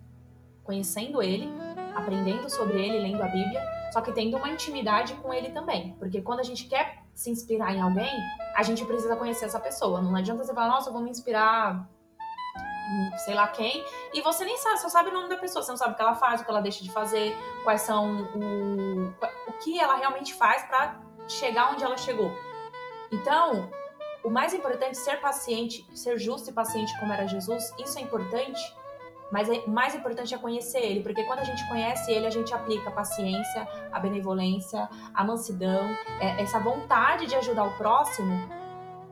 [0.61, 1.49] Conhecendo ele,
[1.95, 3.61] aprendendo sobre ele, lendo a Bíblia,
[3.93, 5.95] só que tendo uma intimidade com ele também.
[5.99, 8.11] Porque quando a gente quer se inspirar em alguém,
[8.57, 10.01] a gente precisa conhecer essa pessoa.
[10.01, 11.89] Não adianta você falar, nossa, eu vou me inspirar
[13.17, 15.77] sei lá quem, e você nem sabe, só sabe o nome da pessoa, você não
[15.77, 19.07] sabe o que ela faz, o que ela deixa de fazer, quais são o,
[19.47, 22.31] o que ela realmente faz para chegar onde ela chegou.
[23.11, 23.69] Então,
[24.23, 28.01] o mais importante é ser paciente, ser justo e paciente como era Jesus, isso é
[28.01, 28.61] importante
[29.33, 32.53] mas é, mais importante é conhecer ele, porque quando a gente conhece ele, a gente
[32.53, 35.89] aplica a paciência, a benevolência, a mansidão,
[36.21, 38.47] é, essa vontade de ajudar o próximo.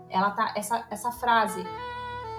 [0.07, 1.65] Ela tá essa essa frase,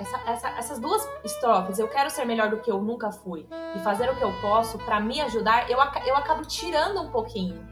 [0.01, 3.79] essa, essa, essas duas estrofes, eu quero ser melhor do que eu nunca fui e
[3.81, 7.67] fazer o que eu posso para me ajudar, eu, eu acabo tirando um pouquinho.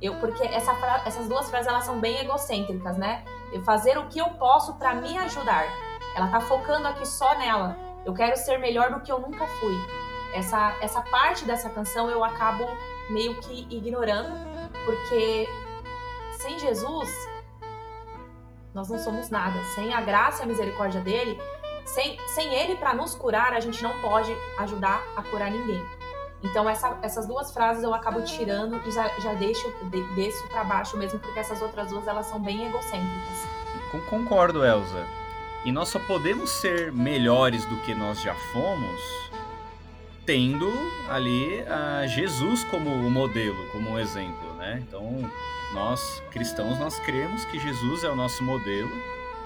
[0.00, 0.72] Eu, porque essa,
[1.06, 3.24] essas duas frases elas são bem egocêntricas, né?
[3.52, 5.64] Eu fazer o que eu posso para me ajudar.
[6.14, 7.76] Ela tá focando aqui só nela.
[8.04, 9.74] Eu quero ser melhor do que eu nunca fui.
[10.34, 12.64] Essa, essa parte dessa canção eu acabo
[13.10, 14.28] meio que ignorando,
[14.84, 15.48] porque
[16.38, 17.10] sem Jesus
[18.74, 19.62] nós não somos nada.
[19.74, 21.40] Sem a graça e a misericórdia dele,
[21.84, 25.82] sem, sem ele para nos curar, a gente não pode ajudar a curar ninguém.
[26.42, 30.62] Então essa, essas duas frases eu acabo tirando e já, já deixo de, desço para
[30.64, 33.48] baixo mesmo, porque essas outras duas elas são bem egocêntricas.
[34.10, 35.06] Concordo, Elza.
[35.64, 39.00] E nós só podemos ser melhores do que nós já fomos
[40.26, 40.70] tendo
[41.08, 44.82] ali a Jesus como o modelo, como um exemplo, né?
[44.86, 45.30] Então,
[45.72, 48.90] nós cristãos nós cremos que Jesus é o nosso modelo,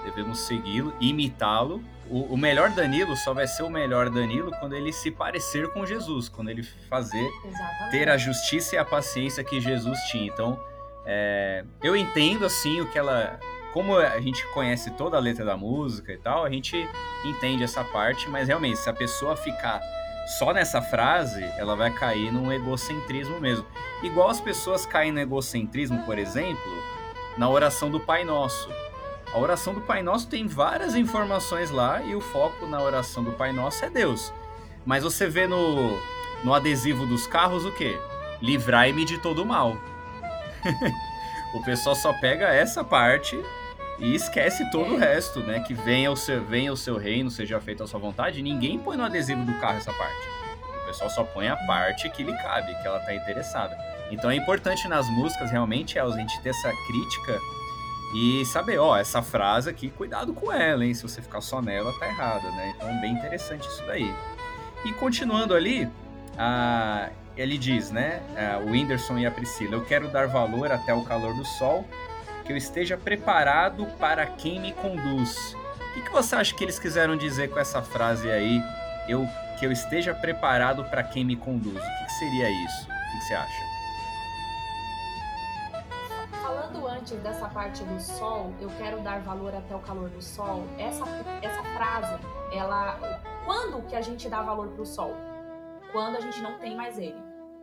[0.03, 1.81] devemos segui-lo, imitá-lo.
[2.09, 5.85] O, o, melhor Danilo só vai ser o melhor Danilo quando ele se parecer com
[5.85, 7.91] Jesus, quando ele fazer Exatamente.
[7.91, 10.25] ter a justiça e a paciência que Jesus tinha.
[10.25, 10.59] Então,
[11.05, 13.39] é, eu entendo assim o que ela
[13.73, 16.75] como a gente conhece toda a letra da música e tal, a gente
[17.23, 19.79] entende essa parte, mas realmente, se a pessoa ficar
[20.37, 23.65] só nessa frase, ela vai cair num egocentrismo mesmo.
[24.03, 26.71] Igual as pessoas caem no egocentrismo, por exemplo,
[27.37, 28.69] na oração do Pai Nosso.
[29.33, 33.31] A oração do Pai Nosso tem várias informações lá e o foco na oração do
[33.31, 34.33] Pai Nosso é Deus.
[34.85, 35.99] Mas você vê no,
[36.43, 37.99] no adesivo dos carros o quê?
[38.41, 39.77] Livrai-me de todo mal.
[41.53, 43.39] o pessoal só pega essa parte
[43.99, 44.95] e esquece todo é.
[44.95, 45.59] o resto, né?
[45.59, 48.41] Que venha o, seu, venha o seu reino, seja feita a sua vontade.
[48.41, 50.27] Ninguém põe no adesivo do carro essa parte.
[50.81, 53.77] O pessoal só põe a parte que lhe cabe, que ela tá interessada.
[54.09, 57.39] Então é importante nas músicas, realmente, é a gente ter essa crítica
[58.13, 60.93] e saber, ó, essa frase aqui, cuidado com ela, hein?
[60.93, 62.73] Se você ficar só nela, tá errada, né?
[62.75, 64.13] Então, bem interessante isso daí.
[64.83, 65.87] E continuando ali,
[66.37, 68.21] a, ele diz, né?
[68.65, 71.85] o Whindersson e a Priscila, eu quero dar valor até o calor do sol
[72.45, 75.55] que eu esteja preparado para quem me conduz.
[75.91, 78.61] O que, que você acha que eles quiseram dizer com essa frase aí?
[79.07, 79.27] Eu
[79.59, 81.75] que eu esteja preparado para quem me conduz.
[81.75, 82.83] O que, que seria isso?
[82.83, 83.68] O que, que você acha?
[86.99, 90.63] Antes dessa parte do sol, eu quero dar valor até o calor do sol.
[90.77, 91.05] Essa,
[91.41, 92.13] essa frase,
[92.51, 92.99] ela,
[93.45, 95.13] quando que a gente dá valor para o sol?
[95.93, 97.17] Quando a gente não tem mais ele.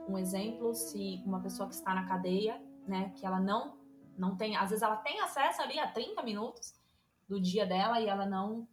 [0.09, 3.77] Um exemplo, se uma pessoa que está na cadeia, né, que ela não
[4.17, 6.73] não tem, às vezes ela tem acesso ali a 30 minutos
[7.29, 8.67] do dia dela e ela não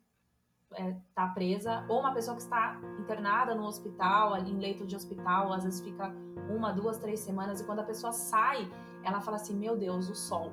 [0.72, 4.86] está é, tá presa, ou uma pessoa que está internada no hospital, ali em leito
[4.86, 6.10] de hospital, às vezes fica
[6.50, 8.72] uma, duas, três semanas, e quando a pessoa sai,
[9.04, 10.52] ela fala assim: Meu Deus, o sol.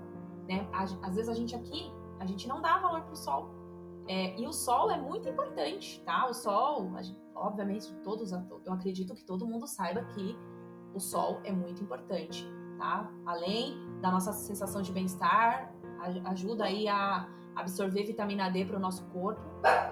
[0.48, 0.68] Né?
[0.72, 3.48] Às vezes a gente aqui A gente não dá valor pro sol.
[4.08, 6.26] É, e o sol é muito importante, tá?
[6.26, 6.90] O sol,
[7.34, 10.36] obviamente, todos, eu acredito que todo mundo saiba que
[10.92, 12.44] o sol é muito importante,
[12.76, 13.08] tá?
[13.24, 15.72] Além da nossa sensação de bem-estar,
[16.24, 19.40] ajuda aí a absorver vitamina D para o nosso corpo,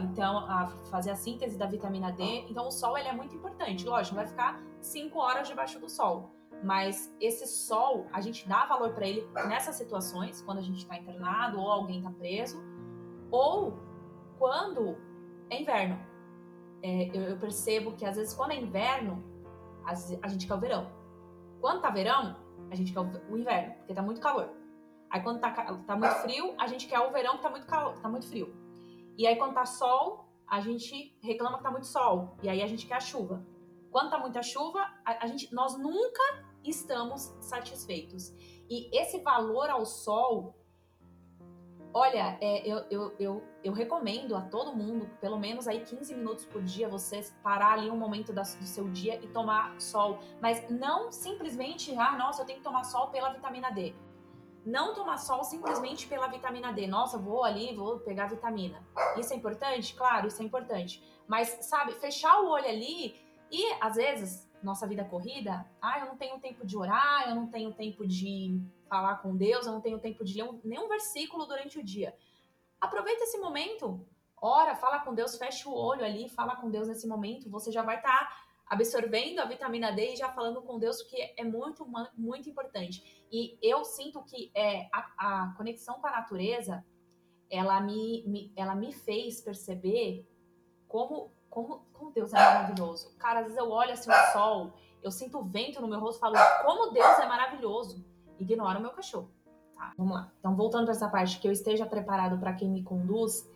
[0.00, 2.46] então a fazer a síntese da vitamina D.
[2.48, 3.86] Então o sol ele é muito importante.
[3.86, 6.30] Lógico, vai ficar cinco horas debaixo do sol,
[6.62, 10.96] mas esse sol a gente dá valor para ele nessas situações, quando a gente está
[10.96, 12.62] internado ou alguém está preso,
[13.30, 13.78] ou
[14.38, 14.96] quando
[15.50, 15.98] é inverno.
[16.82, 19.24] É, eu, eu, percebo que às vezes quando é inverno,
[20.22, 20.92] a gente quer o verão.
[21.60, 22.36] Quando tá verão,
[22.70, 24.50] a gente quer o, inverno, porque tá muito calor.
[25.10, 27.98] Aí quando tá, tá muito frio, a gente quer o verão que tá muito calor,
[27.98, 28.54] tá muito frio.
[29.16, 32.36] E aí quando tá sol, a gente reclama que tá muito sol.
[32.42, 33.44] E aí a gente quer a chuva.
[33.90, 38.32] Quando tá muita chuva, a, a gente, nós nunca estamos satisfeitos.
[38.68, 40.54] E esse valor ao sol,
[41.92, 46.44] Olha, é, eu, eu, eu, eu, recomendo a todo mundo, pelo menos aí 15 minutos
[46.44, 50.18] por dia, você parar ali um momento da, do seu dia e tomar sol.
[50.40, 53.94] Mas não simplesmente, ah, nossa, eu tenho que tomar sol pela vitamina D.
[54.66, 56.86] Não tomar sol simplesmente pela vitamina D.
[56.86, 58.86] Nossa, vou ali, vou pegar vitamina.
[59.16, 59.94] Isso é importante?
[59.94, 61.02] Claro, isso é importante.
[61.26, 63.16] Mas, sabe, fechar o olho ali
[63.50, 67.46] e, às vezes, nossa vida corrida, ah, eu não tenho tempo de orar, eu não
[67.46, 71.46] tenho tempo de falar com Deus, eu não tenho tempo de ler um, nenhum versículo
[71.46, 72.14] durante o dia.
[72.80, 74.06] Aproveita esse momento,
[74.40, 77.82] ora, fala com Deus, fecha o olho ali, fala com Deus nesse momento, você já
[77.82, 81.86] vai estar tá absorvendo a vitamina D e já falando com Deus, que é muito,
[82.16, 83.26] muito importante.
[83.32, 86.84] E eu sinto que é, a, a conexão com a natureza,
[87.50, 90.26] ela me, me, ela me fez perceber
[90.86, 93.16] como, como, como Deus é maravilhoso.
[93.18, 96.18] Cara, às vezes eu olho assim o sol, eu sinto o vento no meu rosto
[96.18, 98.04] e falo, como Deus é maravilhoso
[98.38, 99.30] ignora o meu cachorro.
[99.74, 100.32] Tá, vamos lá.
[100.38, 103.48] Então, voltando para essa parte, que eu esteja preparado para quem me conduz,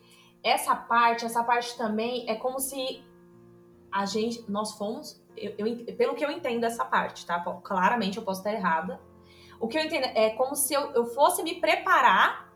[0.43, 3.05] essa parte, essa parte também é como se
[3.91, 7.41] a gente, nós fomos, eu, eu, pelo que eu entendo essa parte, tá?
[7.63, 9.01] Claramente eu posso estar errada.
[9.61, 12.53] O que eu entendo é como se eu, eu fosse me preparar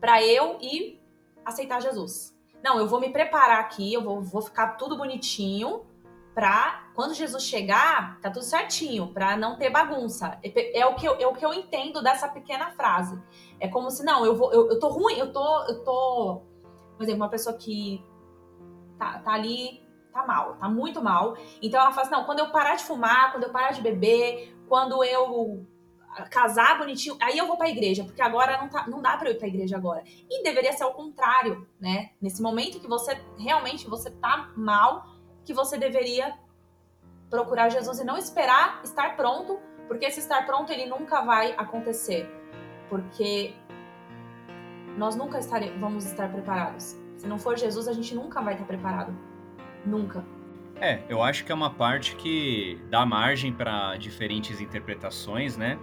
[0.00, 1.00] para eu ir
[1.44, 2.35] aceitar Jesus.
[2.66, 5.86] Não, eu vou me preparar aqui, eu vou, vou ficar tudo bonitinho
[6.34, 10.36] para quando Jesus chegar, tá tudo certinho, para não ter bagunça.
[10.42, 13.22] É, é, o que eu, é o que eu entendo dessa pequena frase.
[13.60, 16.42] É como se, não, eu vou, eu, eu tô ruim, eu tô, eu tô,
[16.96, 18.04] por exemplo, uma pessoa que
[18.98, 21.36] tá, tá ali, tá mal, tá muito mal.
[21.62, 24.58] Então ela fala assim, não, quando eu parar de fumar, quando eu parar de beber,
[24.68, 25.64] quando eu
[26.24, 29.28] casar bonitinho, aí eu vou para a igreja, porque agora não, tá, não dá para
[29.28, 30.02] eu ir para a igreja agora.
[30.30, 32.10] E deveria ser o contrário, né?
[32.20, 35.06] Nesse momento que você realmente você tá mal,
[35.44, 36.34] que você deveria
[37.28, 42.28] procurar Jesus e não esperar estar pronto, porque esse estar pronto ele nunca vai acontecer,
[42.88, 43.54] porque
[44.96, 46.96] nós nunca estare, vamos estar preparados.
[47.16, 49.16] Se não for Jesus, a gente nunca vai estar preparado.
[49.84, 50.24] Nunca.
[50.80, 55.78] É, eu acho que é uma parte que dá margem para diferentes interpretações, né?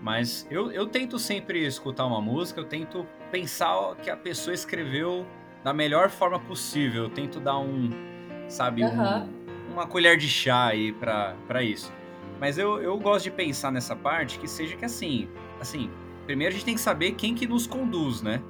[0.00, 5.26] Mas eu, eu tento sempre escutar uma música, eu tento pensar que a pessoa escreveu
[5.64, 7.04] da melhor forma possível.
[7.04, 7.90] Eu tento dar um,
[8.48, 8.90] sabe, uhum.
[8.90, 11.92] um, uma colher de chá aí para isso.
[12.40, 15.28] Mas eu, eu gosto de pensar nessa parte que seja que assim,
[15.60, 15.90] assim,
[16.24, 18.40] primeiro a gente tem que saber quem que nos conduz, né?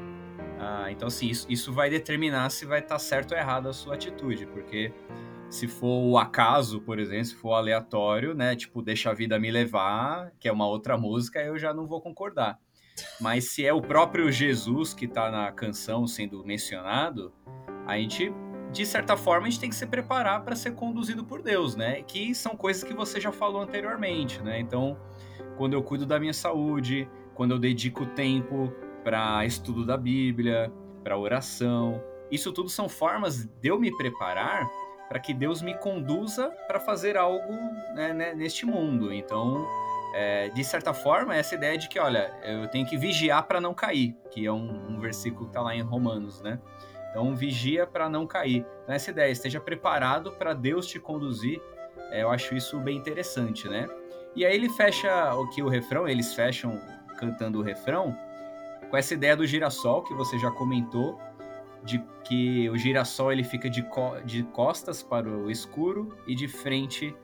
[0.60, 3.72] Ah, então, assim, isso, isso vai determinar se vai estar tá certo ou errado a
[3.72, 4.92] sua atitude, porque
[5.50, 8.54] se for o acaso, por exemplo, se for aleatório, né?
[8.54, 12.00] Tipo, deixa a vida me levar, que é uma outra música, eu já não vou
[12.00, 12.58] concordar.
[13.20, 17.32] Mas se é o próprio Jesus que está na canção sendo mencionado,
[17.86, 18.32] a gente
[18.70, 22.02] de certa forma, a gente tem que se preparar para ser conduzido por Deus, né?
[22.02, 24.60] Que são coisas que você já falou anteriormente, né?
[24.60, 24.98] Então,
[25.56, 28.70] quando eu cuido da minha saúde, quando eu dedico tempo
[29.02, 30.70] para estudo da Bíblia,
[31.02, 34.68] para oração, isso tudo são formas de eu me preparar
[35.08, 37.52] para que Deus me conduza para fazer algo
[37.94, 39.12] né, né, neste mundo.
[39.12, 39.66] Então,
[40.14, 43.72] é, de certa forma, essa ideia de que, olha, eu tenho que vigiar para não
[43.72, 46.60] cair, que é um, um versículo que está lá em Romanos, né?
[47.10, 48.66] Então, vigia para não cair.
[48.82, 51.60] Então, essa ideia, esteja preparado para Deus te conduzir.
[52.10, 53.88] É, eu acho isso bem interessante, né?
[54.36, 56.78] E aí ele fecha o que o refrão, eles fecham
[57.18, 58.16] cantando o refrão
[58.88, 61.18] com essa ideia do girassol que você já comentou,
[61.84, 66.48] de que o girassol ele fica de, co de costas para o escuro e de
[66.48, 67.14] frente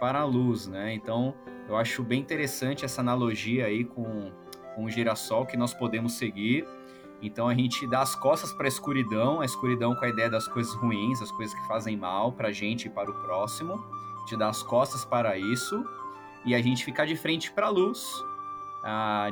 [0.00, 0.94] para a luz, né?
[0.94, 1.34] Então,
[1.68, 4.32] eu acho bem interessante essa analogia aí com,
[4.74, 6.66] com o girassol que nós podemos seguir
[7.24, 10.46] então a gente dá as costas para a escuridão, a escuridão com a ideia das
[10.46, 13.82] coisas ruins, as coisas que fazem mal para a gente e para o próximo.
[14.16, 15.84] A gente dá as costas para isso
[16.44, 18.06] e a gente fica de frente para a luz,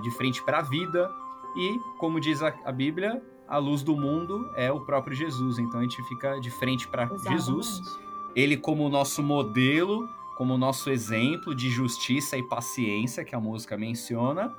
[0.02, 1.12] de frente para a vida
[1.54, 3.22] e, como diz a Bíblia,
[3.52, 5.58] a luz do mundo é o próprio Jesus.
[5.58, 7.82] Então a gente fica de frente para Jesus,
[8.34, 14.56] ele como nosso modelo, como nosso exemplo de justiça e paciência que a música menciona,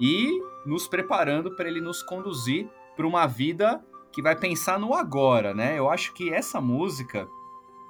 [0.00, 3.80] e nos preparando para ele nos conduzir para uma vida
[4.10, 5.78] que vai pensar no agora, né?
[5.78, 7.28] Eu acho que essa música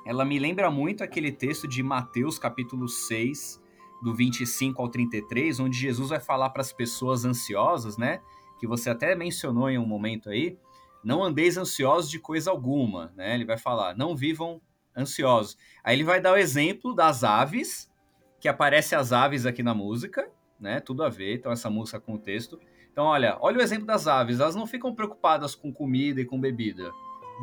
[0.05, 3.63] ela me lembra muito aquele texto de Mateus capítulo 6,
[4.03, 8.21] do 25 ao 33, onde Jesus vai falar para as pessoas ansiosas, né?
[8.65, 10.59] Que você até mencionou em um momento aí,
[11.05, 13.35] não andeis ansiosos de coisa alguma, né?
[13.35, 14.59] Ele vai falar, não vivam
[14.97, 15.59] ansiosos.
[15.85, 17.93] Aí ele vai dar o exemplo das aves,
[18.41, 20.81] que aparece as aves aqui na música, né?
[20.81, 22.59] Tudo a ver, então essa música com o texto.
[22.91, 26.41] Então, olha, olha o exemplo das aves, elas não ficam preocupadas com comida e com
[26.41, 26.91] bebida.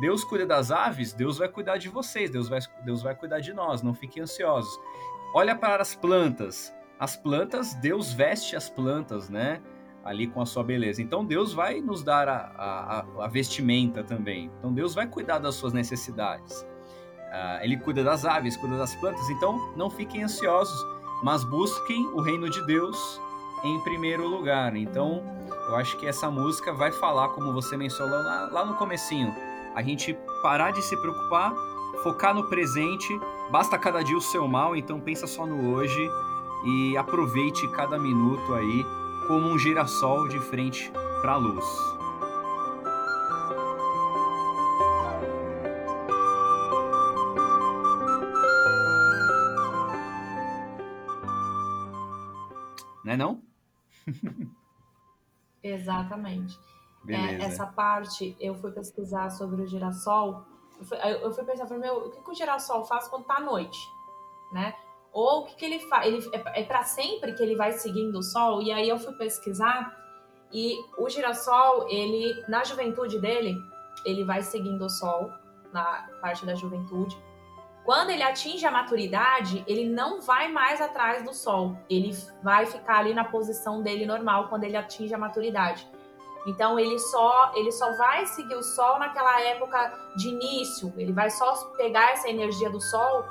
[0.00, 3.52] Deus cuida das aves, Deus vai cuidar de vocês, Deus vai, Deus vai cuidar de
[3.52, 4.76] nós, não fiquem ansiosos.
[5.32, 6.74] Olha para as plantas.
[6.98, 9.62] As plantas, Deus veste as plantas, né?
[10.04, 11.00] Ali com a sua beleza.
[11.00, 14.50] Então Deus vai nos dar a, a, a vestimenta também.
[14.58, 16.60] Então Deus vai cuidar das suas necessidades.
[16.60, 19.28] Uh, ele cuida das aves, cuida das plantas.
[19.30, 20.78] Então não fiquem ansiosos,
[21.22, 23.20] mas busquem o reino de Deus
[23.62, 24.74] em primeiro lugar.
[24.76, 25.22] Então
[25.68, 29.34] eu acho que essa música vai falar, como você mencionou lá, lá no comecinho,
[29.74, 31.54] a gente parar de se preocupar,
[32.02, 33.18] focar no presente,
[33.50, 36.10] basta cada dia o seu mal, então pensa só no hoje
[36.64, 38.84] e aproveite cada minuto aí
[39.26, 41.64] como um girassol de frente para a luz.
[53.04, 53.42] Né não?
[55.62, 56.58] Exatamente.
[57.08, 60.44] É, essa parte, eu fui pesquisar sobre o girassol.
[60.78, 63.36] Eu fui, eu fui pensar, falei, meu, o que, que o girassol faz quando tá
[63.36, 63.78] à noite?
[64.52, 64.74] Né?
[65.12, 66.06] Ou o que, que ele faz?
[66.06, 68.62] Ele, é, é para sempre que ele vai seguindo o sol?
[68.62, 70.02] E aí eu fui pesquisar
[70.52, 73.56] e o girassol, ele, na juventude dele,
[74.04, 75.32] ele vai seguindo o sol,
[75.72, 77.16] na parte da juventude.
[77.84, 81.76] Quando ele atinge a maturidade, ele não vai mais atrás do sol.
[81.88, 85.88] Ele vai ficar ali na posição dele normal quando ele atinge a maturidade.
[86.46, 90.92] Então ele só ele só vai seguir o sol naquela época de início.
[90.96, 93.24] Ele vai só pegar essa energia do sol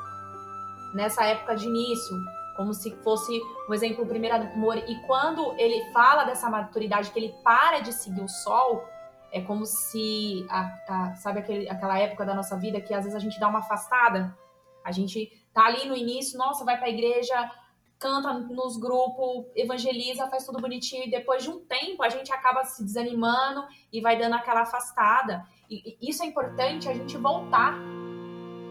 [0.94, 2.16] nessa época de início,
[2.56, 4.78] como se fosse um exemplo o primeiro amor.
[4.78, 8.84] E quando ele fala dessa maturidade que ele para de seguir o sol,
[9.32, 13.16] é como se a, a, sabe aquele, aquela época da nossa vida que às vezes
[13.16, 14.38] a gente dá uma afastada.
[14.84, 17.50] A gente tá ali no início, nossa, vai para a igreja,
[17.98, 22.64] canta nos grupos, evangeliza, faz tudo bonitinho, e depois de um tempo a gente acaba
[22.66, 23.64] se desanimando
[23.94, 25.46] e vai dando aquela afastada.
[25.70, 27.76] E, e isso é importante a gente voltar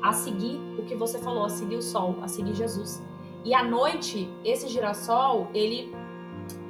[0.02, 3.02] a seguir o que você falou, a seguir o sol, a seguir Jesus.
[3.44, 5.94] E à noite, esse girassol, ele,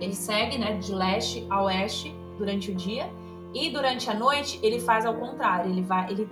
[0.01, 3.11] ele segue né, de leste a oeste durante o dia,
[3.53, 6.29] e durante a noite ele faz ao contrário, ele vai, ele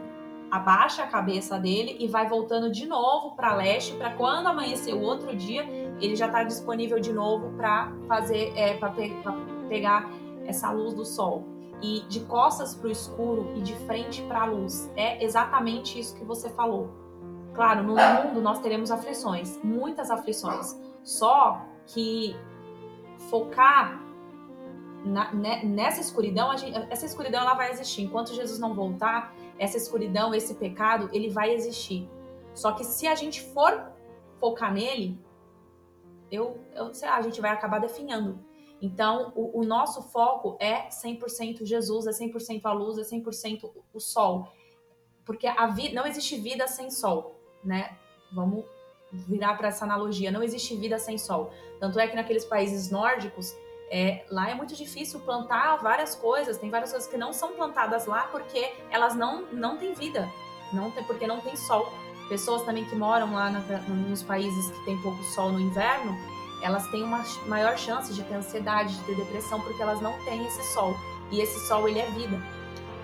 [0.51, 5.03] abaixa a cabeça dele e vai voltando de novo para leste, para quando amanhecer o
[5.03, 5.66] outro dia,
[6.01, 9.12] ele já está disponível de novo para fazer, é, para pe
[9.68, 10.11] pegar
[10.46, 11.44] essa luz do sol.
[11.80, 14.90] E de costas para o escuro e de frente para a luz.
[14.96, 16.90] É exatamente isso que você falou.
[17.54, 20.76] Claro, no mundo nós teremos aflições, muitas aflições.
[21.02, 22.36] Só que
[23.30, 24.00] focar
[25.04, 28.02] na, né, nessa escuridão, gente, essa escuridão ela vai existir.
[28.02, 32.08] Enquanto Jesus não voltar, essa escuridão, esse pecado, ele vai existir.
[32.54, 33.90] Só que se a gente for
[34.40, 35.18] focar nele,
[36.30, 38.38] eu, eu sei lá, a gente vai acabar definhando.
[38.80, 44.00] Então, o, o nosso foco é 100% Jesus, é 100% a luz, é 100% o
[44.00, 44.48] sol.
[45.24, 47.96] Porque a vida, não existe vida sem sol, né?
[48.32, 48.64] Vamos
[49.12, 50.30] virar para essa analogia.
[50.30, 51.52] Não existe vida sem sol.
[51.80, 53.54] Tanto é que naqueles países nórdicos,
[53.90, 56.58] é, lá é muito difícil plantar várias coisas.
[56.58, 60.28] Tem várias coisas que não são plantadas lá porque elas não, não têm vida.
[60.72, 61.92] Não tem, porque não tem sol.
[62.28, 66.14] Pessoas também que moram lá na, nos países que tem pouco sol no inverno,
[66.62, 70.46] elas têm uma maior chance de ter ansiedade, de ter depressão, porque elas não têm
[70.46, 70.96] esse sol.
[71.30, 72.40] E esse sol, ele é vida.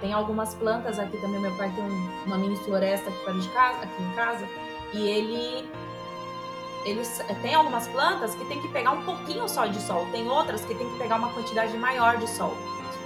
[0.01, 3.85] Tem algumas plantas aqui também, meu pai tem um, uma mini floresta aqui, de casa,
[3.85, 4.49] aqui em casa,
[4.93, 5.71] e ele
[6.85, 10.63] eles tem algumas plantas que tem que pegar um pouquinho só de sol, tem outras
[10.67, 12.55] que tem que pegar uma quantidade maior de sol.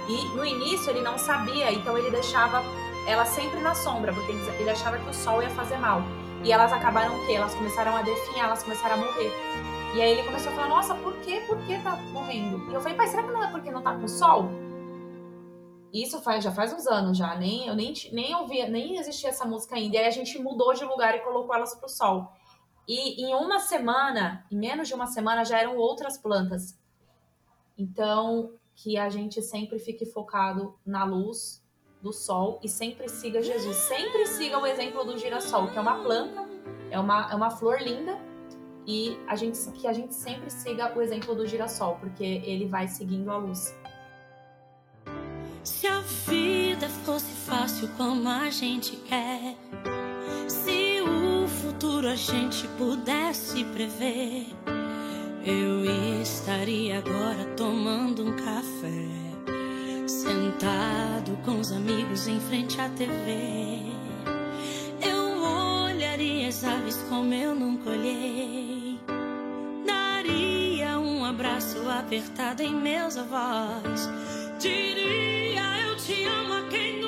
[0.07, 2.61] E no início ele não sabia, então ele deixava
[3.07, 6.01] ela sempre na sombra, porque ele achava que o sol ia fazer mal.
[6.43, 7.33] E elas acabaram o quê?
[7.33, 9.31] Elas começaram a definhar, elas começaram a morrer.
[9.95, 12.69] E aí ele começou a falar, nossa, por que, por que tá morrendo?
[12.69, 14.45] E eu falei, pai, será que não é porque não tá com sol?
[15.91, 19.45] Isso faz, já faz uns anos já, nem, eu nem, nem ouvia, nem existia essa
[19.45, 19.95] música ainda.
[19.95, 22.31] E aí a gente mudou de lugar e colocou elas pro sol.
[22.87, 26.79] E em uma semana, em menos de uma semana, já eram outras plantas.
[27.75, 31.65] Então, que a gente sempre fique focado na luz
[32.01, 33.75] do sol e sempre siga Jesus.
[33.75, 36.47] Sempre siga o exemplo do girassol, que é uma planta,
[36.91, 38.28] é uma, é uma flor linda,
[38.87, 42.87] e a gente, que a gente sempre siga o exemplo do girassol, porque ele vai
[42.87, 43.73] seguindo a luz.
[45.63, 49.55] Se a vida fosse fácil como a gente quer,
[50.47, 54.47] se o futuro a gente pudesse prever,
[55.45, 55.85] eu
[56.21, 59.19] estaria agora tomando um café
[60.09, 63.83] Sentado com os amigos em frente à TV,
[66.19, 68.99] olharia as aves como eu nunca olhei.
[69.85, 74.09] Daria um abraço apertado em meus avós.
[74.59, 76.98] Diria eu te amo a quem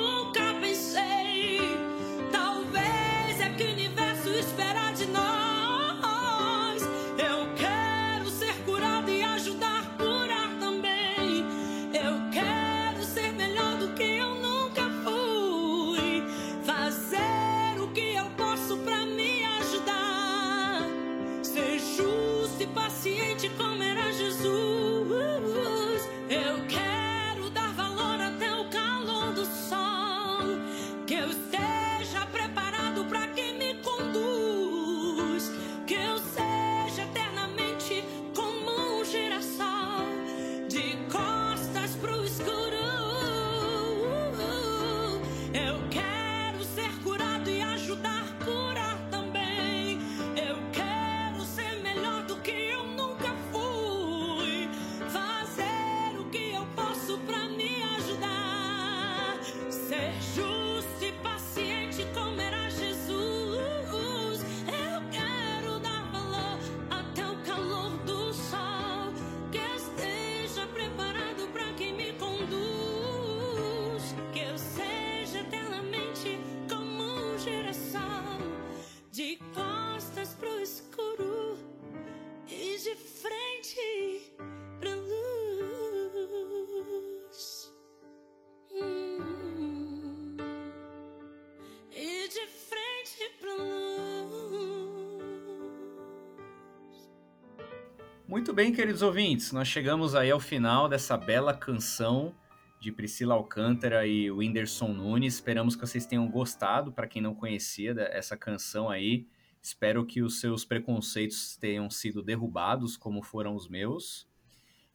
[98.32, 102.34] Muito bem, queridos ouvintes, nós chegamos aí ao final dessa bela canção
[102.80, 105.34] de Priscila Alcântara e Whindersson Nunes.
[105.34, 106.90] Esperamos que vocês tenham gostado.
[106.90, 109.26] Para quem não conhecia essa canção aí,
[109.60, 114.26] espero que os seus preconceitos tenham sido derrubados, como foram os meus.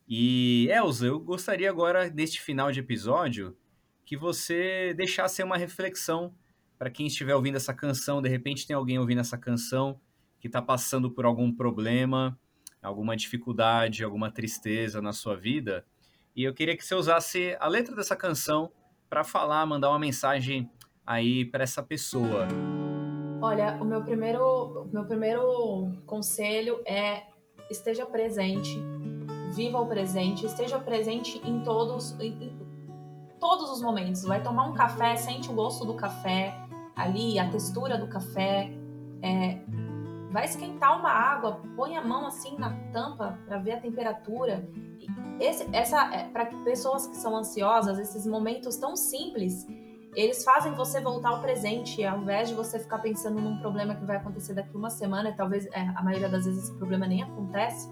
[0.08, 3.56] E Elza, eu gostaria agora, neste final de episódio,
[4.04, 6.34] que você deixasse uma reflexão
[6.76, 8.20] para quem estiver ouvindo essa canção.
[8.20, 10.02] De repente, tem alguém ouvindo essa canção
[10.40, 12.36] que está passando por algum problema
[12.88, 15.86] alguma dificuldade, alguma tristeza na sua vida.
[16.36, 18.72] E eu queria que você usasse a letra dessa canção
[19.10, 20.70] para falar, mandar uma mensagem
[21.06, 22.48] aí para essa pessoa.
[23.42, 27.24] Olha, o meu primeiro, o meu primeiro conselho é
[27.70, 28.78] esteja presente,
[29.54, 32.58] viva o presente, esteja presente em todos, em,
[33.40, 34.24] todos os momentos.
[34.24, 36.56] Vai tomar um café, sente o gosto do café
[36.96, 38.72] ali, a textura do café.
[39.22, 39.60] É,
[40.38, 44.70] vai esquentar uma água, põe a mão assim na tampa para ver a temperatura.
[45.40, 49.66] Esse, essa é, para pessoas que são ansiosas, esses momentos tão simples,
[50.16, 54.06] eles fazem você voltar ao presente, ao invés de você ficar pensando num problema que
[54.06, 57.24] vai acontecer daqui uma semana, e talvez é, a maioria das vezes esse problema nem
[57.24, 57.92] acontece.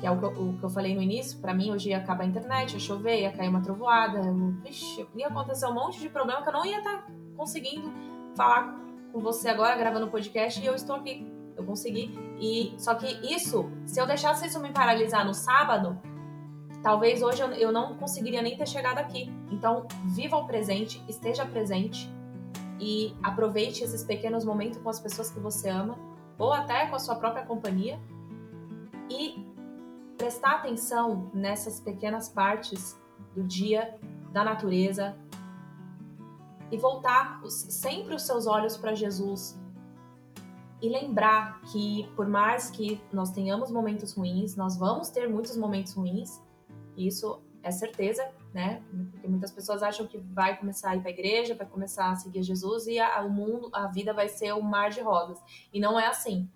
[0.00, 1.98] Que é o que eu, o que eu falei no início, para mim hoje ia
[1.98, 4.56] acabar a internet, ia chover, ia cair uma trovoada, eu,
[5.14, 7.92] ia acontecer um monte de problema que eu não ia estar tá conseguindo
[8.34, 8.74] falar
[9.12, 12.18] com você agora gravando o podcast e eu estou aqui eu consegui.
[12.40, 15.98] E só que isso, se eu deixasse isso me paralisar no sábado,
[16.82, 19.32] talvez hoje eu, eu não conseguiria nem ter chegado aqui.
[19.50, 22.10] Então, viva o presente, esteja presente
[22.80, 25.98] e aproveite esses pequenos momentos com as pessoas que você ama
[26.38, 27.98] ou até com a sua própria companhia
[29.08, 29.46] e
[30.16, 32.98] prestar atenção nessas pequenas partes
[33.34, 33.96] do dia,
[34.32, 35.16] da natureza
[36.70, 39.58] e voltar sempre os seus olhos para Jesus,
[40.84, 45.94] e lembrar que por mais que nós tenhamos momentos ruins, nós vamos ter muitos momentos
[45.94, 46.42] ruins,
[46.94, 48.82] isso é certeza, né?
[49.10, 52.16] Porque muitas pessoas acham que vai começar a ir para a igreja, vai começar a
[52.16, 55.42] seguir Jesus e a, o mundo, a vida vai ser um mar de rosas.
[55.72, 56.50] E não é assim.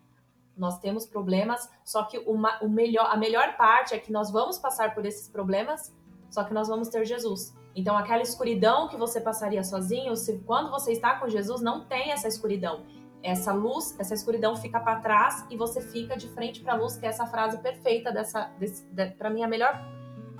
[0.55, 4.59] Nós temos problemas, só que uma, o melhor, a melhor parte é que nós vamos
[4.59, 5.97] passar por esses problemas,
[6.29, 7.57] só que nós vamos ter Jesus.
[7.75, 12.13] Então, aquela escuridão que você passaria sozinho, se, quando você está com Jesus, não tem
[12.13, 12.85] essa escuridão
[13.23, 16.97] essa luz, essa escuridão fica para trás e você fica de frente para a luz,
[16.97, 19.75] que é essa frase perfeita dessa, de, para mim a melhor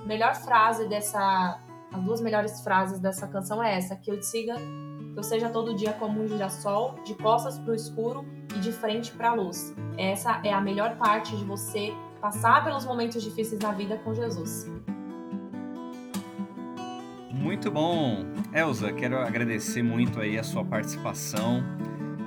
[0.05, 1.59] melhor frase dessa
[1.91, 5.49] as duas melhores frases dessa canção é essa: que eu te siga, que eu seja
[5.49, 8.25] todo dia como um girassol, de costas para o escuro
[8.55, 9.73] e de frente para a luz.
[9.97, 14.67] Essa é a melhor parte de você passar pelos momentos difíceis na vida com Jesus.
[17.31, 18.25] Muito bom.
[18.53, 21.63] Elza, quero agradecer muito aí a sua participação.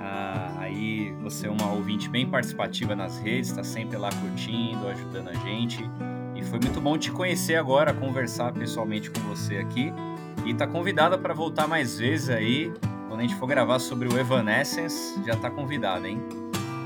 [0.05, 5.29] Ah, aí você é uma ouvinte bem participativa nas redes, está sempre lá curtindo, ajudando
[5.29, 5.89] a gente.
[6.35, 9.93] E foi muito bom te conhecer agora, conversar pessoalmente com você aqui.
[10.45, 12.73] E tá convidada para voltar mais vezes aí.
[13.07, 16.21] Quando a gente for gravar sobre o Evanescence, já tá convidada, hein?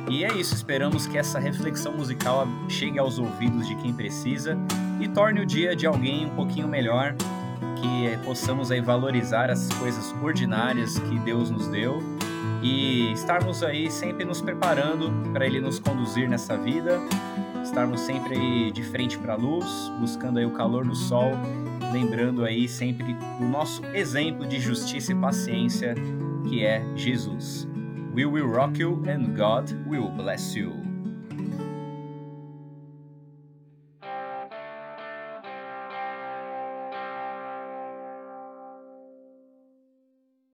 [0.07, 4.55] E é isso, esperamos que essa reflexão musical chegue aos ouvidos de quem precisa
[5.01, 7.15] e torne o dia de alguém um pouquinho melhor
[7.81, 11.99] que possamos aí valorizar as coisas ordinárias que Deus nos deu
[12.67, 16.99] e estarmos aí sempre nos preparando para Ele nos conduzir nessa vida,
[17.63, 19.65] estarmos sempre aí de frente para a luz,
[19.99, 21.31] buscando aí o calor do sol,
[21.93, 25.95] lembrando aí sempre o nosso exemplo de justiça e paciência
[26.49, 27.67] que é Jesus.
[28.13, 30.86] We will rock you and God will bless you.